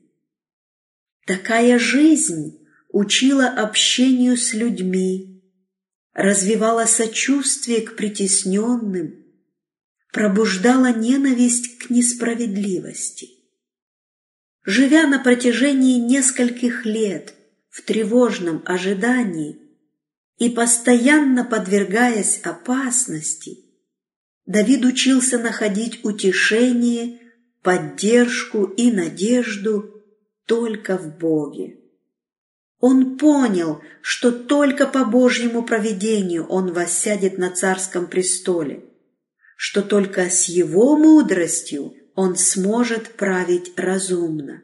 Такая 1.25 1.79
жизнь 1.79 2.59
учила 2.89 3.47
общению 3.47 4.35
с 4.35 4.53
людьми, 4.53 5.41
развивала 6.13 6.85
сочувствие 6.85 7.81
к 7.81 7.95
притесненным, 7.95 9.23
пробуждала 10.11 10.91
ненависть 10.93 11.77
к 11.77 11.89
несправедливости. 11.89 13.29
Живя 14.65 15.07
на 15.07 15.19
протяжении 15.19 15.97
нескольких 15.97 16.85
лет 16.85 17.33
в 17.69 17.81
тревожном 17.81 18.61
ожидании 18.65 19.57
и 20.37 20.49
постоянно 20.49 21.45
подвергаясь 21.45 22.41
опасности, 22.43 23.59
Давид 24.45 24.83
учился 24.83 25.39
находить 25.39 26.03
утешение, 26.03 27.22
поддержку 27.63 28.65
и 28.65 28.91
надежду 28.91 30.03
только 30.45 30.97
в 30.97 31.17
Боге. 31.17 31.79
Он 32.79 33.17
понял, 33.17 33.81
что 34.01 34.31
только 34.31 34.85
по 34.85 35.05
Божьему 35.05 35.63
провидению 35.63 36.45
он 36.47 36.73
воссядет 36.73 37.37
на 37.37 37.49
царском 37.49 38.07
престоле– 38.07 38.83
что 39.65 39.81
только 39.81 40.29
с 40.29 40.49
его 40.49 40.97
мудростью 40.97 41.93
он 42.15 42.35
сможет 42.35 43.13
править 43.15 43.71
разумно. 43.77 44.61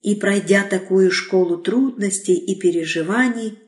И 0.00 0.14
пройдя 0.14 0.64
такую 0.64 1.10
школу 1.10 1.58
трудностей 1.58 2.34
и 2.34 2.58
переживаний, 2.58 3.58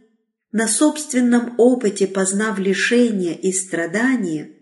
на 0.53 0.69
собственном 0.69 1.55
опыте 1.59 2.07
познав 2.07 2.59
лишения 2.59 3.35
и 3.35 3.53
страдания, 3.53 4.53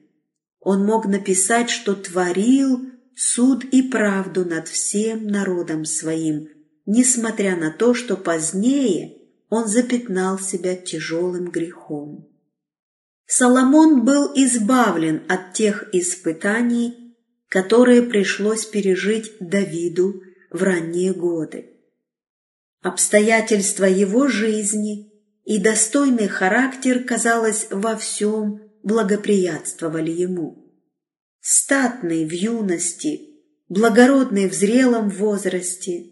он 0.58 0.84
мог 0.84 1.06
написать, 1.06 1.70
что 1.70 1.94
творил 1.94 2.90
суд 3.16 3.64
и 3.64 3.82
правду 3.82 4.44
над 4.44 4.68
всем 4.68 5.26
народом 5.26 5.84
своим, 5.84 6.48
несмотря 6.86 7.56
на 7.56 7.70
то, 7.70 7.94
что 7.94 8.16
позднее 8.16 9.18
он 9.48 9.68
запятнал 9.68 10.38
себя 10.38 10.74
тяжелым 10.76 11.50
грехом. 11.50 12.28
Соломон 13.26 14.04
был 14.04 14.32
избавлен 14.34 15.22
от 15.28 15.54
тех 15.54 15.88
испытаний, 15.92 17.16
которые 17.48 18.02
пришлось 18.02 18.64
пережить 18.64 19.32
Давиду 19.40 20.22
в 20.50 20.62
ранние 20.62 21.14
годы. 21.14 21.70
Обстоятельства 22.82 23.84
его 23.84 24.28
жизни 24.28 25.10
и 25.44 25.58
достойный 25.58 26.28
характер, 26.28 27.04
казалось, 27.04 27.68
во 27.70 27.96
всем 27.96 28.60
благоприятствовали 28.82 30.10
ему. 30.10 30.63
Статный 31.46 32.24
в 32.24 32.32
юности, 32.32 33.20
благородный 33.68 34.48
в 34.48 34.54
зрелом 34.54 35.10
возрасте, 35.10 36.06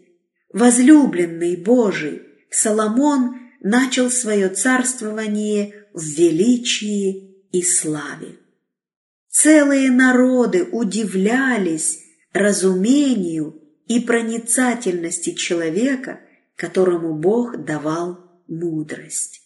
возлюбленный 0.53 1.55
Божий, 1.55 2.21
Соломон 2.51 3.39
начал 3.59 4.11
свое 4.11 4.49
царствование 4.49 5.87
в 5.91 6.03
величии 6.03 7.47
и 7.51 7.63
славе. 7.63 8.37
Целые 9.27 9.89
народы 9.89 10.65
удивлялись, 10.65 12.03
разумению 12.31 13.59
и 13.87 14.01
проницательности 14.01 15.33
человека, 15.33 16.19
которому 16.55 17.15
Бог 17.15 17.65
давал 17.65 18.19
мудрость. 18.47 19.41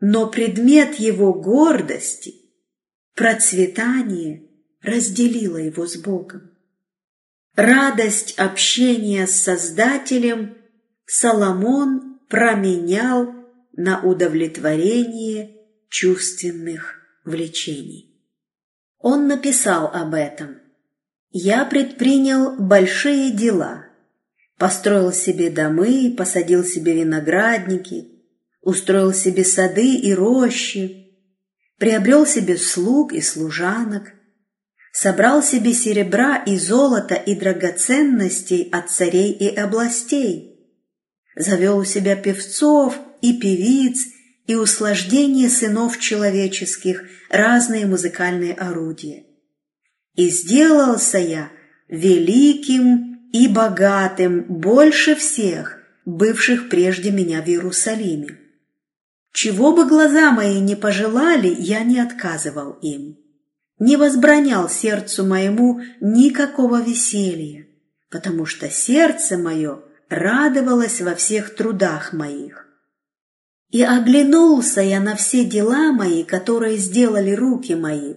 Но 0.00 0.30
предмет 0.30 0.94
его 0.94 1.34
гордости, 1.34 2.36
процветание, 3.14 4.48
разделило 4.84 5.56
его 5.56 5.86
с 5.86 5.96
Богом. 5.96 6.50
Радость 7.56 8.34
общения 8.38 9.26
с 9.26 9.42
Создателем 9.42 10.56
Соломон 11.06 12.18
променял 12.28 13.32
на 13.72 14.02
удовлетворение 14.02 15.56
чувственных 15.88 17.00
влечений. 17.24 18.20
Он 18.98 19.28
написал 19.28 19.86
об 19.86 20.14
этом. 20.14 20.58
«Я 21.30 21.64
предпринял 21.64 22.56
большие 22.56 23.30
дела, 23.30 23.86
построил 24.58 25.12
себе 25.12 25.50
домы, 25.50 26.14
посадил 26.16 26.64
себе 26.64 26.94
виноградники, 26.94 28.22
устроил 28.62 29.12
себе 29.12 29.44
сады 29.44 29.94
и 29.96 30.14
рощи, 30.14 31.04
приобрел 31.78 32.26
себе 32.26 32.56
слуг 32.56 33.12
и 33.12 33.20
служанок, 33.20 34.12
собрал 34.94 35.42
себе 35.42 35.74
серебра 35.74 36.36
и 36.36 36.56
золота 36.56 37.16
и 37.16 37.34
драгоценностей 37.34 38.68
от 38.70 38.90
царей 38.90 39.32
и 39.32 39.48
областей, 39.48 40.56
завел 41.34 41.78
у 41.78 41.84
себя 41.84 42.14
певцов 42.14 42.96
и 43.20 43.36
певиц 43.36 44.06
и 44.46 44.54
услаждение 44.54 45.50
сынов 45.50 45.98
человеческих 45.98 47.02
разные 47.28 47.86
музыкальные 47.86 48.54
орудия. 48.54 49.24
И 50.14 50.30
сделался 50.30 51.18
я 51.18 51.50
великим 51.88 53.30
и 53.32 53.48
богатым 53.48 54.44
больше 54.44 55.16
всех, 55.16 55.80
бывших 56.04 56.68
прежде 56.68 57.10
меня 57.10 57.42
в 57.42 57.48
Иерусалиме. 57.48 58.38
Чего 59.32 59.74
бы 59.74 59.88
глаза 59.88 60.30
мои 60.30 60.60
не 60.60 60.76
пожелали, 60.76 61.52
я 61.58 61.82
не 61.82 61.98
отказывал 61.98 62.78
им 62.80 63.23
не 63.78 63.96
возбранял 63.96 64.68
сердцу 64.68 65.24
моему 65.24 65.80
никакого 66.00 66.80
веселья, 66.82 67.66
потому 68.10 68.46
что 68.46 68.70
сердце 68.70 69.36
мое 69.36 69.80
радовалось 70.08 71.00
во 71.00 71.14
всех 71.14 71.54
трудах 71.54 72.12
моих. 72.12 72.66
И 73.70 73.82
оглянулся 73.82 74.80
я 74.80 75.00
на 75.00 75.16
все 75.16 75.44
дела 75.44 75.92
мои, 75.92 76.22
которые 76.22 76.76
сделали 76.76 77.32
руки 77.32 77.74
мои, 77.74 78.14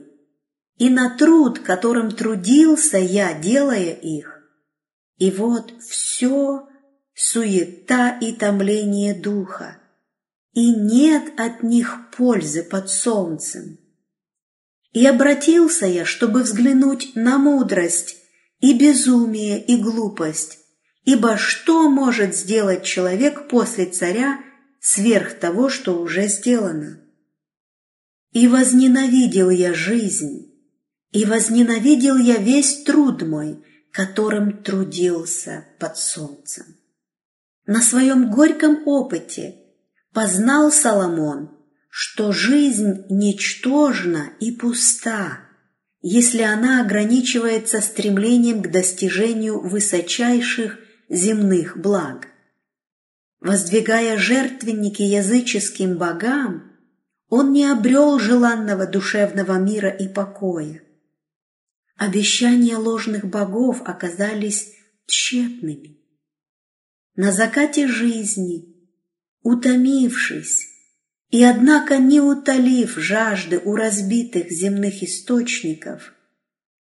и 0.78 0.90
на 0.90 1.18
труд, 1.18 1.60
которым 1.60 2.12
трудился 2.12 2.98
я, 2.98 3.34
делая 3.34 3.94
их. 3.94 4.40
И 5.18 5.32
вот 5.32 5.74
все 5.82 6.68
суета 7.16 8.16
и 8.20 8.34
томление 8.34 9.16
духа, 9.16 9.78
и 10.54 10.76
нет 10.76 11.34
от 11.40 11.64
них 11.64 12.12
пользы 12.16 12.64
под 12.64 12.92
солнцем. 12.92 13.80
И 14.94 15.06
обратился 15.06 15.86
я, 15.86 16.06
чтобы 16.06 16.44
взглянуть 16.44 17.16
на 17.16 17.38
мудрость 17.38 18.18
и 18.60 18.78
безумие 18.78 19.64
и 19.64 19.78
глупость, 19.78 20.60
ибо 21.04 21.38
что 21.38 21.90
может 21.90 22.36
сделать 22.36 22.84
человек 22.84 23.48
после 23.50 23.86
царя 23.86 24.40
сверх 24.80 25.40
того, 25.40 25.70
что 25.70 26.00
уже 26.00 26.28
сделано? 26.28 27.02
И 28.32 28.48
возненавидел 28.48 29.50
я 29.50 29.74
жизнь, 29.74 30.54
и 31.12 31.26
возненавидел 31.26 32.18
я 32.18 32.38
весь 32.38 32.84
труд 32.84 33.22
мой, 33.24 33.64
которым 33.92 34.64
трудился 34.64 35.66
под 35.80 35.98
солнцем. 35.98 36.66
На 37.66 37.82
своем 37.82 38.32
горьком 38.32 38.88
опыте 38.88 39.56
познал 40.14 40.72
Соломон– 40.72 41.52
что 42.00 42.32
жизнь 42.32 43.06
ничтожна 43.10 44.30
и 44.40 44.52
пуста, 44.52 45.40
если 46.04 46.44
она 46.44 46.82
ограничивается 46.82 47.82
стремлением 47.82 48.62
к 48.62 48.70
достижению 48.70 49.60
высочайших 49.68 50.78
земных 51.10 51.76
благ. 51.76 52.28
Воздвигая 53.40 54.16
жертвенники 54.20 55.02
языческим 55.02 55.98
богам, 55.98 56.72
он 57.30 57.52
не 57.52 57.66
обрел 57.66 58.20
желанного 58.20 58.86
душевного 58.86 59.58
мира 59.58 59.90
и 59.90 60.08
покоя. 60.08 60.84
Обещания 61.96 62.78
ложных 62.78 63.26
богов 63.26 63.82
оказались 63.84 64.72
тщетными. 65.08 65.98
На 67.16 67.32
закате 67.32 67.88
жизни, 67.88 68.88
утомившись, 69.42 70.77
и 71.30 71.44
однако 71.44 71.98
не 71.98 72.22
утолив 72.22 72.98
жажды 72.98 73.60
у 73.64 73.76
разбитых 73.76 74.50
земных 74.50 75.04
источников, 75.04 76.14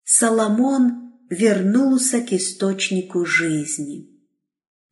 Соломон 0.03 1.13
вернулся 1.29 2.21
к 2.21 2.33
источнику 2.33 3.25
жизни. 3.25 4.09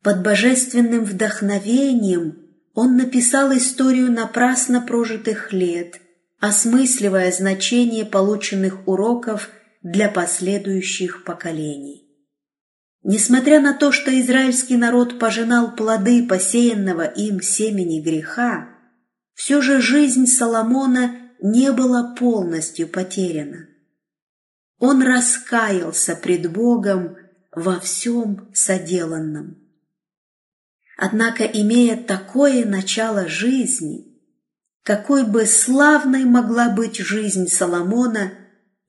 Под 0.02 0.22
божественным 0.22 1.04
вдохновением 1.04 2.38
он 2.74 2.96
написал 2.96 3.54
историю 3.54 4.10
напрасно 4.10 4.80
прожитых 4.80 5.52
лет, 5.52 6.00
осмысливая 6.38 7.30
значение 7.32 8.06
полученных 8.06 8.88
уроков 8.88 9.50
для 9.82 10.08
последующих 10.08 11.24
поколений. 11.24 12.06
Несмотря 13.02 13.60
на 13.60 13.74
то, 13.74 13.92
что 13.92 14.18
израильский 14.20 14.76
народ 14.76 15.18
пожинал 15.18 15.74
плоды 15.74 16.26
посеянного 16.26 17.02
им 17.02 17.42
семени 17.42 18.00
греха, 18.00 18.69
все 19.40 19.62
же 19.62 19.80
жизнь 19.80 20.26
Соломона 20.26 21.16
не 21.40 21.72
была 21.72 22.14
полностью 22.14 22.86
потеряна. 22.86 23.68
Он 24.78 25.02
раскаялся 25.02 26.14
пред 26.14 26.52
Богом 26.52 27.16
во 27.50 27.80
всем 27.80 28.50
соделанном. 28.52 29.56
Однако, 30.98 31.44
имея 31.44 31.96
такое 31.96 32.66
начало 32.66 33.28
жизни, 33.28 34.14
какой 34.82 35.26
бы 35.26 35.46
славной 35.46 36.26
могла 36.26 36.68
быть 36.68 36.98
жизнь 36.98 37.48
Соломона, 37.48 38.34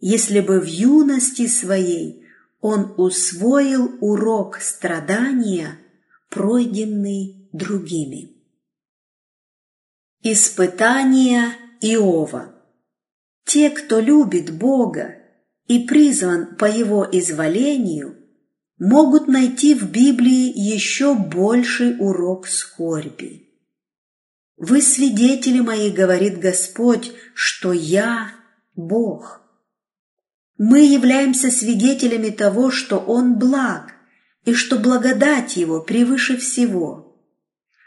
если 0.02 0.42
бы 0.42 0.60
в 0.60 0.66
юности 0.66 1.48
своей 1.48 2.26
он 2.60 2.94
усвоил 2.98 3.96
урок 4.02 4.58
страдания, 4.60 5.78
пройденный 6.30 7.50
другими. 7.54 8.41
Испытания 10.24 11.56
Иова. 11.82 12.54
Те, 13.44 13.72
кто 13.72 14.00
любит 14.00 14.56
Бога 14.56 15.16
и 15.66 15.80
призван 15.80 16.58
по 16.58 16.66
Его 16.66 17.08
изволению, 17.12 18.18
могут 18.78 19.28
найти 19.28 19.74
в 19.74 19.90
Библии 19.90 20.54
еще 20.56 21.16
больший 21.16 21.96
урок 21.98 22.48
скорби. 22.48 23.50
«Вы 24.58 24.84
свидетели 24.84 25.60
мои,— 25.60 25.90
говорит 25.92 26.38
Господь,— 26.38 27.14
что 27.34 27.74
я 27.74 28.32
Бог». 28.76 29.42
Мы 30.60 30.82
являемся 30.82 31.50
свидетелями 31.50 32.30
того, 32.30 32.70
что 32.70 33.00
Он 33.00 33.40
благ, 33.40 33.96
и 34.46 34.54
что 34.54 34.78
благодать 34.78 35.58
Его 35.58 35.82
превыше 35.82 36.38
всего– 36.38 37.08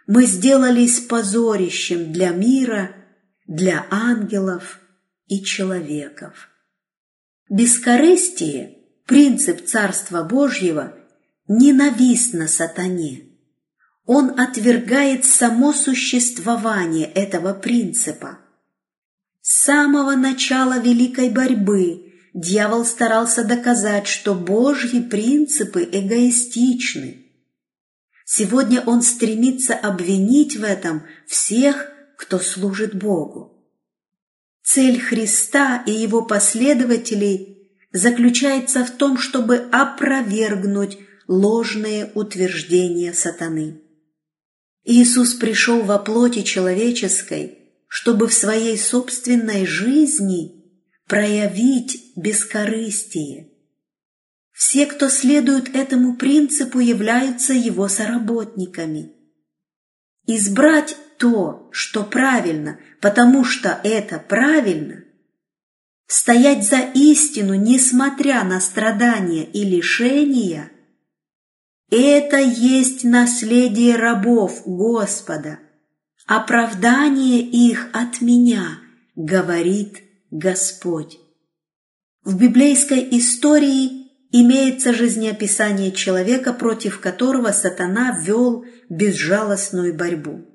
мы 0.07 0.27
сделались 0.27 1.01
позорищем 1.01 2.13
для 2.13 2.31
мира, 2.31 2.95
для 3.47 3.87
ангелов 3.91 4.81
и 5.27 5.43
человеков. 5.43 6.49
Бескорыстие, 7.49 8.79
принцип 9.07 9.65
Царства 9.67 10.23
Божьего, 10.23 10.95
ненавистно 11.49 12.49
сатане. 12.49 13.31
Он 14.07 14.39
отвергает 14.39 15.25
само 15.25 15.73
существование 15.73 17.07
этого 17.07 17.55
принципа. 17.55 18.39
С 19.41 19.65
самого 19.65 20.15
начала 20.15 20.79
великой 20.79 21.31
борьбы 21.31 22.13
дьявол 22.35 22.85
старался 22.85 23.45
доказать, 23.45 24.07
что 24.07 24.35
Божьи 24.35 25.01
принципы 25.01 25.89
эгоистичны– 25.91 27.23
Сегодня 28.25 28.81
он 28.81 29.03
стремится 29.03 29.75
обвинить 29.75 30.57
в 30.57 30.65
этом 30.65 31.05
всех, 31.27 31.91
кто 32.17 32.39
служит 32.39 32.95
Богу. 32.95 33.55
Цель 34.63 34.99
Христа 34.99 35.83
и 35.87 35.93
его 35.93 36.23
последователей 36.23 37.71
заключается 37.93 38.85
в 38.85 38.91
том, 38.91 39.19
чтобы 39.19 39.57
опровергнуть 39.71 40.99
ложные 41.29 42.11
утверждения 42.15 43.13
сатаны. 43.13 43.83
Иисус 44.85 45.35
пришел 45.35 45.83
во 45.83 45.99
плоти 45.99 46.43
человеческой, 46.43 47.59
чтобы 47.89 48.27
в 48.27 48.35
своей 48.35 48.79
собственной 48.79 49.67
жизни 49.67 50.65
проявить 51.07 52.13
бескорыстие. 52.17 53.54
Все, 54.55 54.87
кто 54.87 55.09
следует 55.09 55.75
этому 55.75 56.15
принципу, 56.15 56.79
являются 56.79 57.53
его 57.53 57.89
соработниками. 57.89 59.13
Избрать 60.27 60.97
то, 61.19 61.69
что 61.73 62.05
правильно, 62.05 62.79
потому 63.01 63.45
что 63.45 63.81
это 63.83 64.21
правильно, 64.21 65.03
стоять 66.07 66.65
за 66.67 66.79
истину, 66.79 67.55
несмотря 67.55 68.45
на 68.45 68.61
страдания 68.61 69.45
и 69.45 69.65
лишения, 69.65 70.71
это 71.91 72.39
есть 72.39 73.03
наследие 73.03 73.97
рабов 73.97 74.63
Господа, 74.67 75.59
оправдание 76.27 77.41
их 77.41 77.89
от 77.93 78.21
меня, 78.21 78.79
говорит 79.17 79.99
Господь. 80.31 81.19
В 82.23 82.39
библейской 82.39 83.07
истории 83.19 84.04
имеется 84.31 84.93
жизнеописание 84.93 85.93
человека, 85.93 86.53
против 86.53 87.01
которого 87.01 87.53
сатана 87.53 88.19
вел 88.21 88.65
безжалостную 88.89 89.95
борьбу. 89.95 90.47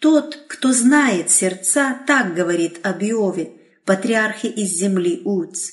Тот, 0.00 0.36
кто 0.48 0.72
знает 0.72 1.30
сердца, 1.30 1.98
так 2.06 2.34
говорит 2.34 2.78
об 2.84 3.02
Иове, 3.02 3.52
патриархе 3.84 4.48
из 4.48 4.78
земли 4.78 5.22
Уц. 5.24 5.70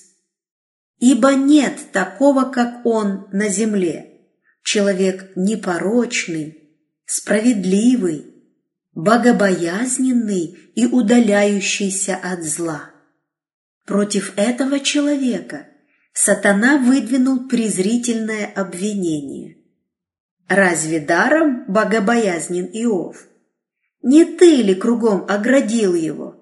«Ибо 0.99 1.33
нет 1.33 1.91
такого, 1.91 2.45
как 2.45 2.85
он 2.85 3.27
на 3.31 3.49
земле, 3.49 4.21
человек 4.63 5.31
непорочный, 5.35 6.79
справедливый, 7.05 8.25
богобоязненный 8.93 10.57
и 10.75 10.85
удаляющийся 10.85 12.15
от 12.15 12.43
зла». 12.43 12.91
Против 13.85 14.33
этого 14.37 14.79
человека 14.79 15.67
сатана 16.15 16.77
выдвинул 16.77 17.47
презрительное 17.47 18.45
обвинение. 18.45 19.57
Разве 20.47 20.99
даром 20.99 21.65
богобоязнен 21.67 22.65
Иов? 22.65 23.27
Не 24.01 24.23
ты 24.23 24.61
ли 24.61 24.75
кругом 24.75 25.25
оградил 25.27 25.93
его? 25.93 26.37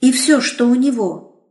И 0.00 0.10
все, 0.10 0.40
что 0.40 0.66
у 0.66 0.74
него? 0.74 1.48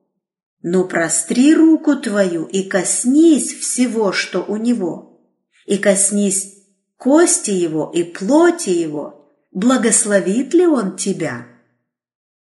Но 0.61 0.83
простри 0.83 1.55
руку 1.55 1.95
твою 1.95 2.45
и 2.45 2.63
коснись 2.63 3.53
всего, 3.53 4.11
что 4.11 4.43
у 4.43 4.57
него, 4.57 5.21
и 5.65 5.77
коснись 5.77 6.57
кости 6.97 7.51
его 7.51 7.89
и 7.93 8.03
плоти 8.03 8.69
его, 8.69 9.31
благословит 9.51 10.53
ли 10.53 10.67
он 10.67 10.97
тебя? 10.97 11.47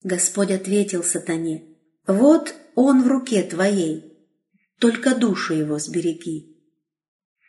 Господь 0.04 0.52
ответил 0.52 1.04
сатане, 1.04 1.64
вот 2.06 2.54
он 2.76 3.04
в 3.04 3.08
руке 3.08 3.42
твоей, 3.44 4.13
только 4.80 5.16
душу 5.16 5.54
его 5.54 5.80
сбереги. 5.80 6.54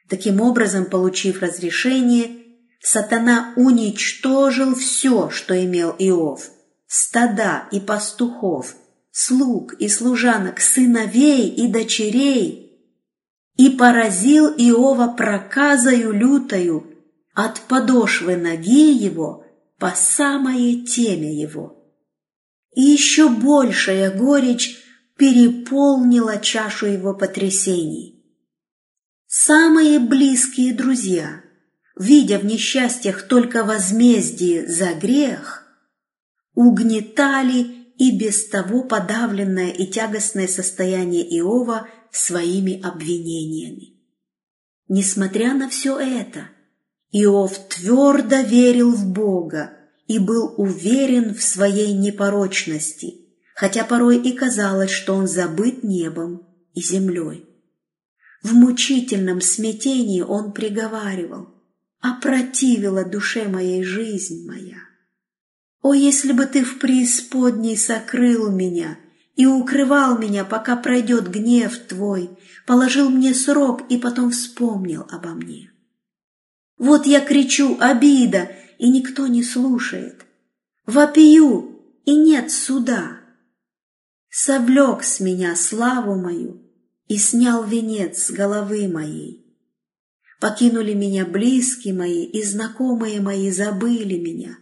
Таким 0.08 0.40
образом, 0.40 0.86
получив 0.86 1.42
разрешение, 1.42 2.30
сатана 2.80 3.54
уничтожил 3.56 4.74
все, 4.74 5.30
что 5.30 5.54
имел 5.64 5.94
Иов, 5.98 6.50
стада 6.86 7.66
и 7.72 7.80
пастухов, 7.80 8.76
слуг 9.10 9.74
и 9.74 9.88
служанок, 9.88 10.60
сыновей 10.60 11.48
и 11.48 11.68
дочерей, 11.68 12.64
и 13.56 13.70
поразил 13.70 14.48
Иова 14.48 15.08
проказою 15.08 16.12
лютою 16.12 16.94
от 17.34 17.60
подошвы 17.62 18.36
ноги 18.36 18.92
его 18.92 19.44
по 19.78 19.92
самое 19.96 20.84
темя 20.84 21.32
его. 21.32 21.80
И 22.74 22.82
еще 22.82 23.28
большая 23.28 24.10
горечь 24.10 24.83
переполнила 25.16 26.38
чашу 26.38 26.86
его 26.86 27.14
потрясений. 27.14 28.24
Самые 29.26 29.98
близкие 29.98 30.74
друзья, 30.74 31.42
видя 31.96 32.38
в 32.38 32.44
несчастьях 32.44 33.28
только 33.28 33.64
возмездие 33.64 34.66
за 34.66 34.94
грех, 34.94 35.64
угнетали 36.54 37.84
и 37.96 38.16
без 38.16 38.48
того 38.48 38.82
подавленное 38.82 39.70
и 39.70 39.86
тягостное 39.86 40.48
состояние 40.48 41.22
Иова 41.38 41.88
своими 42.10 42.80
обвинениями. 42.80 44.00
Несмотря 44.88 45.54
на 45.54 45.68
все 45.68 45.98
это, 45.98 46.48
Иов 47.12 47.56
твердо 47.68 48.40
верил 48.40 48.92
в 48.92 49.06
Бога 49.06 49.72
и 50.08 50.18
был 50.18 50.54
уверен 50.56 51.34
в 51.34 51.42
своей 51.42 51.92
непорочности– 51.92 53.20
хотя 53.54 53.84
порой 53.84 54.18
и 54.18 54.32
казалось, 54.32 54.90
что 54.90 55.14
он 55.14 55.26
забыт 55.26 55.84
небом 55.84 56.46
и 56.74 56.82
землей. 56.82 57.46
В 58.42 58.52
мучительном 58.52 59.40
смятении 59.40 60.20
он 60.20 60.52
приговаривал, 60.52 61.48
«Опротивила 62.00 63.04
душе 63.04 63.48
моей 63.48 63.82
жизнь 63.82 64.46
моя! 64.46 64.76
О, 65.80 65.94
если 65.94 66.32
бы 66.32 66.44
ты 66.44 66.62
в 66.62 66.78
преисподней 66.78 67.78
сокрыл 67.78 68.50
меня 68.50 68.98
и 69.36 69.46
укрывал 69.46 70.18
меня, 70.18 70.44
пока 70.44 70.76
пройдет 70.76 71.30
гнев 71.30 71.78
твой, 71.88 72.30
положил 72.66 73.08
мне 73.08 73.32
срок 73.32 73.82
и 73.88 73.96
потом 73.96 74.32
вспомнил 74.32 75.06
обо 75.10 75.30
мне! 75.30 75.72
Вот 76.76 77.06
я 77.06 77.20
кричу 77.20 77.78
«Обида!» 77.80 78.50
и 78.78 78.90
никто 78.90 79.26
не 79.28 79.42
слушает, 79.42 80.26
вопию 80.84 81.80
и 82.04 82.14
нет 82.14 82.50
суда!» 82.50 83.23
Совлек 84.36 85.04
с 85.04 85.20
меня 85.20 85.54
славу 85.54 86.16
мою 86.16 86.60
и 87.06 87.18
снял 87.18 87.62
венец 87.62 88.24
с 88.24 88.30
головы 88.32 88.88
моей. 88.88 89.46
Покинули 90.40 90.92
меня 90.92 91.24
близкие 91.24 91.94
мои 91.94 92.24
и 92.24 92.42
знакомые 92.42 93.20
мои 93.20 93.52
забыли 93.52 94.18
меня, 94.18 94.58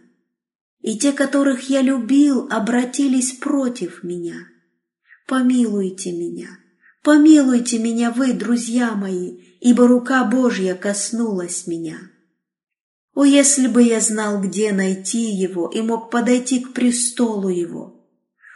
и 0.81 0.99
те, 0.99 1.11
которых 1.11 1.71
я 1.71 1.81
любил, 1.81 2.47
обратились 2.51 3.31
против 3.31 4.03
меня. 4.03 4.35
Помилуйте 5.27 6.11
меня, 6.11 6.49
помилуйте 7.01 7.79
меня 7.79 8.11
вы, 8.11 8.33
друзья 8.33 8.93
мои, 8.93 9.39
ибо 9.59 9.87
рука 9.87 10.23
Божья 10.23 10.75
коснулась 10.75 11.65
меня. 11.65 11.97
О, 13.15 13.23
если 13.23 13.65
бы 13.65 13.81
я 13.81 14.01
знал, 14.01 14.39
где 14.39 14.71
найти 14.71 15.31
его 15.31 15.67
и 15.67 15.81
мог 15.81 16.11
подойти 16.11 16.59
к 16.59 16.73
престолу 16.73 17.49
его! 17.49 17.92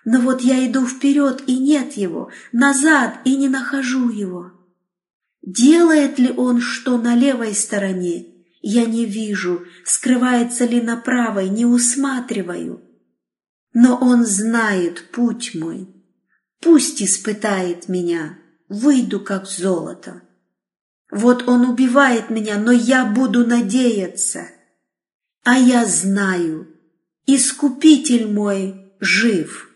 Но 0.09 0.21
вот 0.21 0.39
я 0.39 0.65
иду 0.65 0.87
вперед, 0.87 1.43
и 1.47 1.57
нет 1.59 1.97
его, 1.97 2.31
назад, 2.53 3.19
и 3.25 3.35
не 3.35 3.49
нахожу 3.49 4.07
его. 4.09 4.53
Делает 5.41 6.17
ли 6.17 6.31
он 6.31 6.61
что 6.61 6.97
на 6.97 7.13
левой 7.13 7.53
стороне? 7.53 8.25
Я 8.61 8.85
не 8.85 9.03
вижу, 9.03 9.65
скрывается 9.83 10.63
ли 10.63 10.79
на 10.79 10.95
правой, 10.95 11.49
не 11.49 11.65
усматриваю. 11.65 12.81
Но 13.73 13.97
он 13.97 14.25
знает 14.25 15.11
путь 15.11 15.53
мой. 15.53 15.89
Пусть 16.61 17.03
испытает 17.03 17.89
меня, 17.89 18.39
выйду 18.69 19.19
как 19.19 19.45
золото. 19.45 20.21
Вот 21.11 21.49
он 21.49 21.69
убивает 21.69 22.29
меня, 22.29 22.57
но 22.57 22.71
я 22.71 23.03
буду 23.03 23.45
надеяться. 23.45 24.47
А 25.43 25.57
я 25.59 25.85
знаю, 25.85 26.73
Искупитель 27.25 28.31
мой 28.31 28.93
жив 29.01 29.66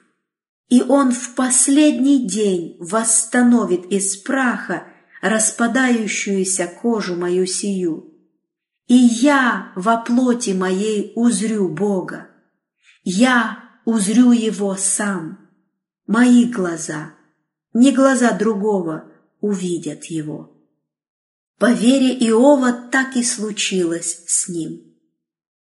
и 0.71 0.81
Он 0.83 1.11
в 1.11 1.35
последний 1.35 2.25
день 2.25 2.77
восстановит 2.79 3.85
из 3.91 4.15
праха 4.15 4.87
распадающуюся 5.21 6.65
кожу 6.65 7.17
мою 7.17 7.45
сию. 7.45 8.09
И 8.87 8.95
я 8.95 9.73
во 9.75 9.97
плоти 9.97 10.51
моей 10.51 11.11
узрю 11.15 11.67
Бога. 11.67 12.29
Я 13.03 13.59
узрю 13.83 14.31
Его 14.31 14.77
сам. 14.77 15.49
Мои 16.07 16.45
глаза, 16.45 17.15
не 17.73 17.91
глаза 17.91 18.31
другого, 18.31 19.11
увидят 19.41 20.05
Его. 20.05 20.55
По 21.59 21.73
вере 21.73 22.17
Иова 22.29 22.71
так 22.71 23.17
и 23.17 23.23
случилось 23.23 24.23
с 24.25 24.47
ним. 24.47 24.83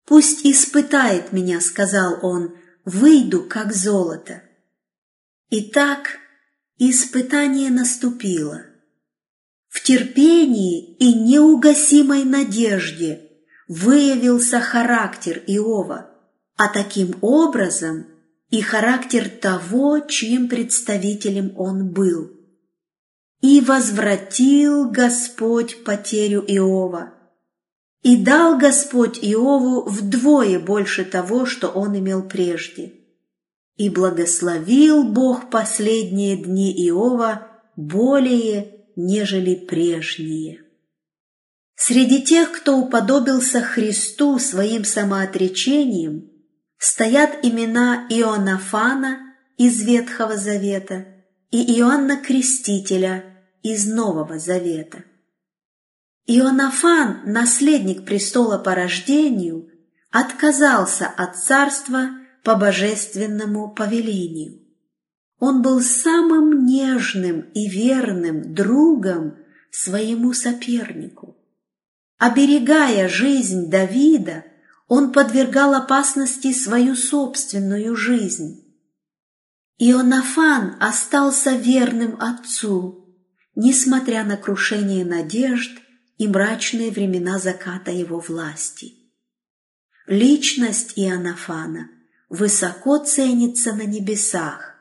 «Пусть 0.06 0.44
испытает 0.44 1.32
меня»,— 1.32 1.60
сказал 1.60 2.18
он,— 2.22 2.56
«выйду, 2.84 3.44
как 3.44 3.72
золото». 3.72 4.42
Итак, 5.50 6.18
испытание 6.76 7.70
наступило. 7.70 8.66
В 9.68 9.82
терпении 9.82 10.94
и 10.96 11.14
неугасимой 11.14 12.24
надежде 12.24 13.30
выявился 13.66 14.60
характер 14.60 15.42
Иова, 15.46 16.10
а 16.58 16.68
таким 16.68 17.16
образом 17.22 18.08
и 18.50 18.60
характер 18.60 19.30
того, 19.30 20.00
чьим 20.00 20.50
представителем 20.50 21.54
он 21.56 21.92
был. 21.92 22.30
И 23.40 23.62
возвратил 23.62 24.90
Господь 24.90 25.82
потерю 25.82 26.44
Иова, 26.46 27.14
и 28.02 28.22
дал 28.22 28.58
Господь 28.58 29.18
Иову 29.22 29.88
вдвое 29.88 30.58
больше 30.58 31.06
того, 31.06 31.46
что 31.46 31.68
он 31.68 31.98
имел 31.98 32.22
прежде. 32.28 32.98
И 33.78 33.88
благословил 33.88 35.04
Бог 35.04 35.50
последние 35.50 36.36
дни 36.36 36.70
Иова 36.88 37.48
более, 37.76 38.84
нежели 38.96 39.54
прежние. 39.54 40.62
Среди 41.76 42.22
тех, 42.22 42.50
кто 42.50 42.76
уподобился 42.76 43.62
Христу 43.62 44.40
своим 44.40 44.84
самоотречением, 44.84 46.28
стоят 46.76 47.38
имена 47.44 48.08
Ионафана 48.10 49.20
из 49.56 49.80
Ветхого 49.82 50.36
Завета 50.36 51.06
и 51.52 51.78
Иоанна 51.78 52.16
Крестителя 52.16 53.24
из 53.62 53.86
Нового 53.86 54.40
Завета. 54.40 55.04
Ионафан, 56.26 57.22
наследник 57.26 58.04
престола 58.04 58.58
по 58.58 58.74
рождению, 58.74 59.70
отказался 60.10 61.06
от 61.06 61.36
царства 61.36 62.10
по 62.44 62.54
божественному 62.54 63.72
повелению. 63.74 64.60
Он 65.38 65.62
был 65.62 65.80
самым 65.80 66.66
нежным 66.66 67.42
и 67.54 67.68
верным 67.68 68.54
другом 68.54 69.36
своему 69.70 70.32
сопернику. 70.32 71.36
Оберегая 72.18 73.08
жизнь 73.08 73.70
Давида, 73.70 74.44
он 74.88 75.12
подвергал 75.12 75.74
опасности 75.74 76.52
свою 76.52 76.96
собственную 76.96 77.94
жизнь. 77.94 78.64
Ионафан 79.78 80.76
остался 80.80 81.52
верным 81.52 82.16
отцу, 82.20 83.14
несмотря 83.54 84.24
на 84.24 84.36
крушение 84.36 85.04
надежд 85.04 85.78
и 86.16 86.26
мрачные 86.26 86.90
времена 86.90 87.38
заката 87.38 87.92
его 87.92 88.18
власти. 88.18 88.94
Личность 90.08 90.94
Ионафана 90.96 91.90
высоко 92.28 92.98
ценится 92.98 93.72
на 93.72 93.82
небесах, 93.82 94.74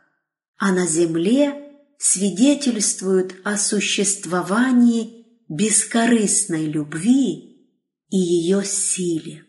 а 0.58 0.72
на 0.72 0.86
земле 0.86 1.72
свидетельствует 1.98 3.36
о 3.44 3.58
существовании 3.58 5.26
бескорыстной 5.50 6.66
любви 6.66 7.72
и 8.10 8.18
ее 8.18 8.64
силе. 8.64 9.46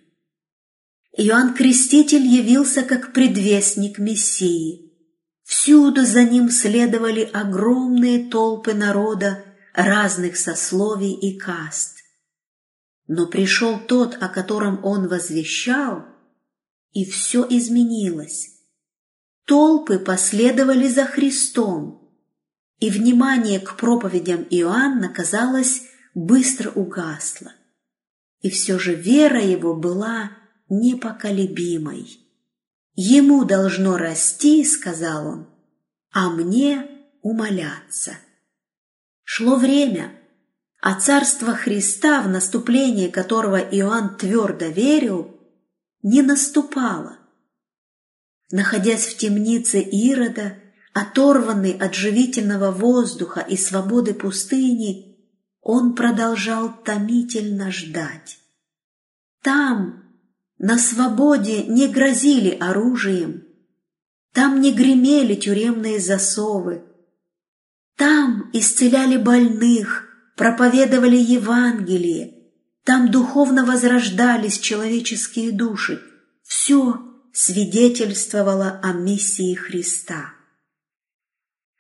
Иоанн 1.17 1.55
Креститель 1.55 2.25
явился 2.25 2.83
как 2.83 3.13
предвестник 3.13 3.99
Мессии. 3.99 4.93
Всюду 5.43 6.05
за 6.05 6.23
ним 6.23 6.51
следовали 6.51 7.23
огромные 7.33 8.29
толпы 8.31 8.75
народа 8.75 9.45
разных 9.75 10.37
сословий 10.37 11.15
и 11.15 11.37
каст. 11.39 11.97
Но 13.07 13.27
пришел 13.27 13.81
тот, 13.81 14.17
о 14.21 14.29
котором 14.29 14.85
он 14.85 15.09
возвещал, 15.09 16.05
и 16.93 17.05
все 17.05 17.47
изменилось. 17.49 18.51
Толпы 19.45 19.99
последовали 19.99 20.89
за 20.89 21.05
Христом, 21.05 21.99
и 22.81 22.91
внимание 22.91 23.61
к 23.61 23.77
проповедям 23.77 24.47
Иоанна, 24.51 25.09
казалось, 25.09 25.83
быстро 26.15 26.71
угасло. 26.71 27.53
И 28.41 28.51
все 28.51 28.79
же 28.79 28.95
вера 28.95 29.43
его 29.43 29.75
была 29.75 30.31
непоколебимой. 30.69 32.21
«Ему 32.95 33.45
должно 33.45 33.97
расти,— 33.97 34.65
сказал 34.67 35.27
он,— 35.27 35.49
а 36.13 36.31
мне 36.31 36.89
умоляться». 37.23 38.17
Шло 39.25 39.57
время, 39.57 40.13
а 40.81 40.99
царство 40.99 41.55
Христа, 41.55 42.23
в 42.23 42.29
наступление 42.29 43.09
которого 43.09 43.57
Иоанн 43.57 44.17
твердо 44.17 44.67
верил, 44.67 45.38
не 46.03 46.23
наступало. 46.23 47.19
Находясь 48.51 49.07
в 49.07 49.17
темнице 49.19 49.81
Ирода, 49.81 50.59
оторванный 50.95 51.73
от 51.73 51.95
живительного 51.95 52.71
воздуха 52.71 53.41
и 53.41 53.57
свободы 53.57 54.15
пустыни, 54.15 55.17
он 55.61 55.95
продолжал 55.95 56.73
томительно 56.83 57.71
ждать. 57.71 58.39
Там, 59.43 60.05
на 60.59 60.79
свободе 60.79 61.65
не 61.65 61.89
грозили 61.89 62.51
оружием, 62.51 63.45
там 64.33 64.61
не 64.61 64.73
гремели 64.73 65.35
тюремные 65.35 66.01
засовы, 66.01 66.85
там 67.97 68.49
исцеляли 68.53 69.17
больных, 69.17 70.07
проповедовали 70.37 71.17
Евангелие, 71.17 72.38
там 72.89 73.11
духовно 73.11 73.67
возрождались 73.67 74.59
человеческие 74.59 75.53
души. 75.53 76.01
Все 76.43 76.97
свидетельствовало 77.35 78.81
о 78.83 78.95
миссии 78.95 79.55
Христа. 79.55 80.33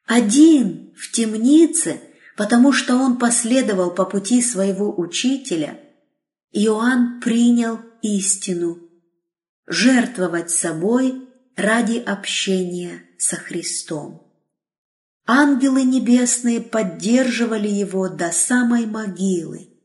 Один 0.05 0.93
в 0.99 1.11
темнице, 1.11 2.03
потому 2.37 2.75
что 2.75 2.97
он 2.97 3.19
последовал 3.19 3.91
по 3.91 4.05
пути 4.05 4.43
своего 4.43 4.95
учителя, 5.01 5.81
Иоанн 6.53 7.23
принял 7.23 7.81
истину, 8.03 8.79
жертвовать 9.67 10.51
собой 10.51 11.27
ради 11.57 11.97
общения 11.97 13.01
со 13.17 13.37
Христом. 13.37 14.31
Ангелы 15.27 15.85
небесные 15.85 16.61
поддерживали 16.61 17.69
его 17.69 18.11
до 18.11 18.31
самой 18.31 18.85
могилы. 18.85 19.78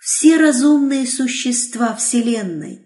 Все 0.00 0.38
разумные 0.38 1.06
существа 1.06 1.94
Вселенной, 1.94 2.80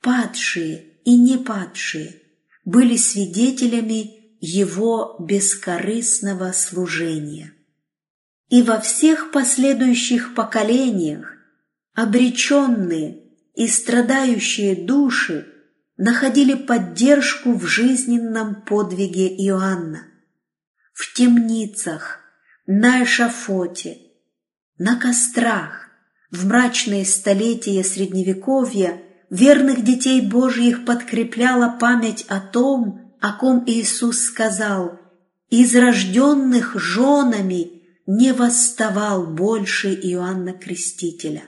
падшие 0.00 0.86
и 1.04 1.14
не 1.14 1.36
падшие, 1.36 2.22
были 2.64 2.96
свидетелями 2.96 4.38
его 4.40 5.16
бескорыстного 5.20 6.52
служения. 6.52 7.52
И 8.48 8.62
во 8.62 8.80
всех 8.80 9.32
последующих 9.32 10.34
поколениях 10.34 11.30
обреченные 11.92 13.22
и 13.54 13.68
страдающие 13.68 14.74
души 14.74 15.46
находили 15.98 16.54
поддержку 16.54 17.52
в 17.52 17.66
жизненном 17.66 18.62
подвиге 18.62 19.28
Иоанна. 19.46 20.06
В 20.94 21.12
темницах, 21.12 22.20
на 22.66 23.04
эшафоте, 23.04 23.98
на 24.78 24.98
кострах, 24.98 25.85
в 26.30 26.46
мрачные 26.46 27.04
столетия 27.04 27.84
Средневековья 27.84 29.02
верных 29.30 29.84
детей 29.84 30.20
Божьих 30.20 30.84
подкрепляла 30.84 31.76
память 31.78 32.24
о 32.28 32.40
том, 32.40 33.16
о 33.20 33.32
ком 33.32 33.64
Иисус 33.66 34.20
сказал 34.20 34.98
«Из 35.50 35.74
рожденных 35.74 36.78
женами 36.78 37.82
не 38.06 38.32
восставал 38.32 39.26
больше 39.26 39.94
Иоанна 39.94 40.52
Крестителя». 40.52 41.42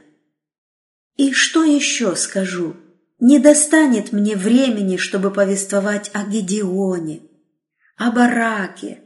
И 1.16 1.32
что 1.32 1.64
еще 1.64 2.14
скажу? 2.14 2.76
Не 3.18 3.40
достанет 3.40 4.12
мне 4.12 4.36
времени, 4.36 4.96
чтобы 4.96 5.32
повествовать 5.32 6.10
о 6.14 6.22
Гедеоне, 6.22 7.22
о 7.96 8.12
Бараке, 8.12 9.00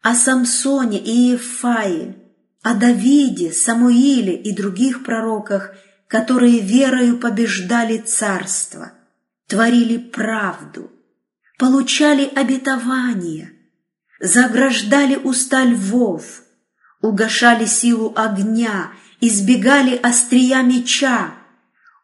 о 0.00 0.14
Самсоне 0.14 0.98
и 0.98 1.32
Ефае, 1.32 2.25
о 2.66 2.74
Давиде, 2.74 3.52
Самуиле 3.52 4.34
и 4.34 4.52
других 4.52 5.04
пророках, 5.04 5.72
которые 6.08 6.58
верою 6.58 7.16
побеждали 7.20 7.98
царство, 7.98 8.90
творили 9.46 9.98
правду, 9.98 10.90
получали 11.60 12.24
обетование, 12.24 13.52
заграждали 14.18 15.14
уста 15.14 15.62
львов, 15.62 16.42
угошали 17.00 17.66
силу 17.66 18.12
огня, 18.16 18.90
избегали 19.20 19.94
острия 19.94 20.60
меча, 20.62 21.34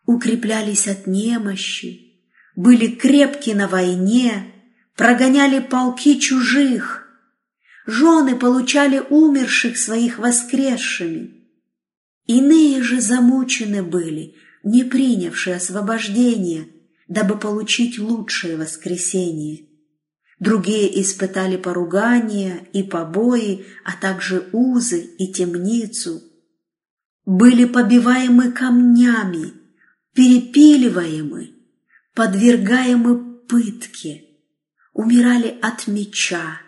укреплялись 0.06 0.86
от 0.86 1.08
немощи, 1.08 2.22
были 2.54 2.86
крепки 2.86 3.50
на 3.50 3.66
войне, 3.66 4.52
прогоняли 4.94 5.58
полки 5.58 6.20
чужих, 6.20 7.01
жены 7.86 8.36
получали 8.36 8.98
умерших 8.98 9.76
своих 9.76 10.18
воскресшими. 10.18 11.42
Иные 12.26 12.82
же 12.82 13.00
замучены 13.00 13.82
были, 13.82 14.34
не 14.62 14.84
принявшие 14.84 15.56
освобождения, 15.56 16.68
дабы 17.08 17.38
получить 17.38 17.98
лучшее 17.98 18.56
воскресение. 18.56 19.66
Другие 20.38 21.00
испытали 21.00 21.56
поругания 21.56 22.66
и 22.72 22.82
побои, 22.82 23.64
а 23.84 23.92
также 23.92 24.48
узы 24.52 25.00
и 25.18 25.32
темницу. 25.32 26.20
Были 27.24 27.64
побиваемы 27.64 28.50
камнями, 28.50 29.52
перепиливаемы, 30.14 31.54
подвергаемы 32.14 33.40
пытке, 33.46 34.24
умирали 34.92 35.56
от 35.62 35.86
меча, 35.86 36.60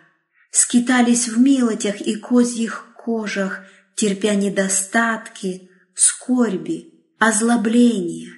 скитались 0.55 1.27
в 1.27 1.37
милотях 1.37 1.99
и 1.99 2.15
козьих 2.15 2.85
кожах, 2.95 3.65
терпя 3.93 4.35
недостатки, 4.35 5.69
скорби, 5.93 6.93
озлобления. 7.19 8.31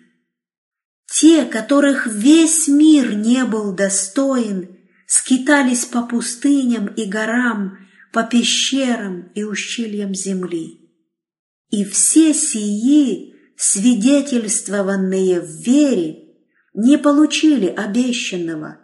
Те, 1.05 1.45
которых 1.45 2.07
весь 2.07 2.67
мир 2.67 3.13
не 3.13 3.45
был 3.45 3.71
достоин, 3.71 4.79
скитались 5.05 5.85
по 5.85 6.01
пустыням 6.01 6.87
и 6.87 7.05
горам, 7.05 7.77
по 8.11 8.23
пещерам 8.23 9.31
и 9.35 9.43
ущельям 9.43 10.15
земли. 10.15 10.89
И 11.69 11.85
все 11.85 12.33
сии, 12.33 13.35
свидетельствованные 13.57 15.39
в 15.39 15.51
вере, 15.51 16.33
не 16.73 16.97
получили 16.97 17.67
обещанного, 17.67 18.79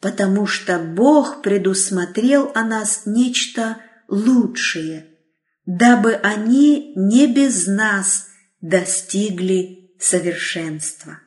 потому 0.00 0.46
что 0.46 0.78
Бог 0.78 1.42
предусмотрел 1.42 2.50
о 2.54 2.64
нас 2.64 3.02
нечто 3.06 3.78
лучшее, 4.08 5.06
дабы 5.64 6.14
они 6.14 6.92
не 6.96 7.26
без 7.26 7.66
нас 7.66 8.26
достигли 8.60 9.96
совершенства. 9.98 11.20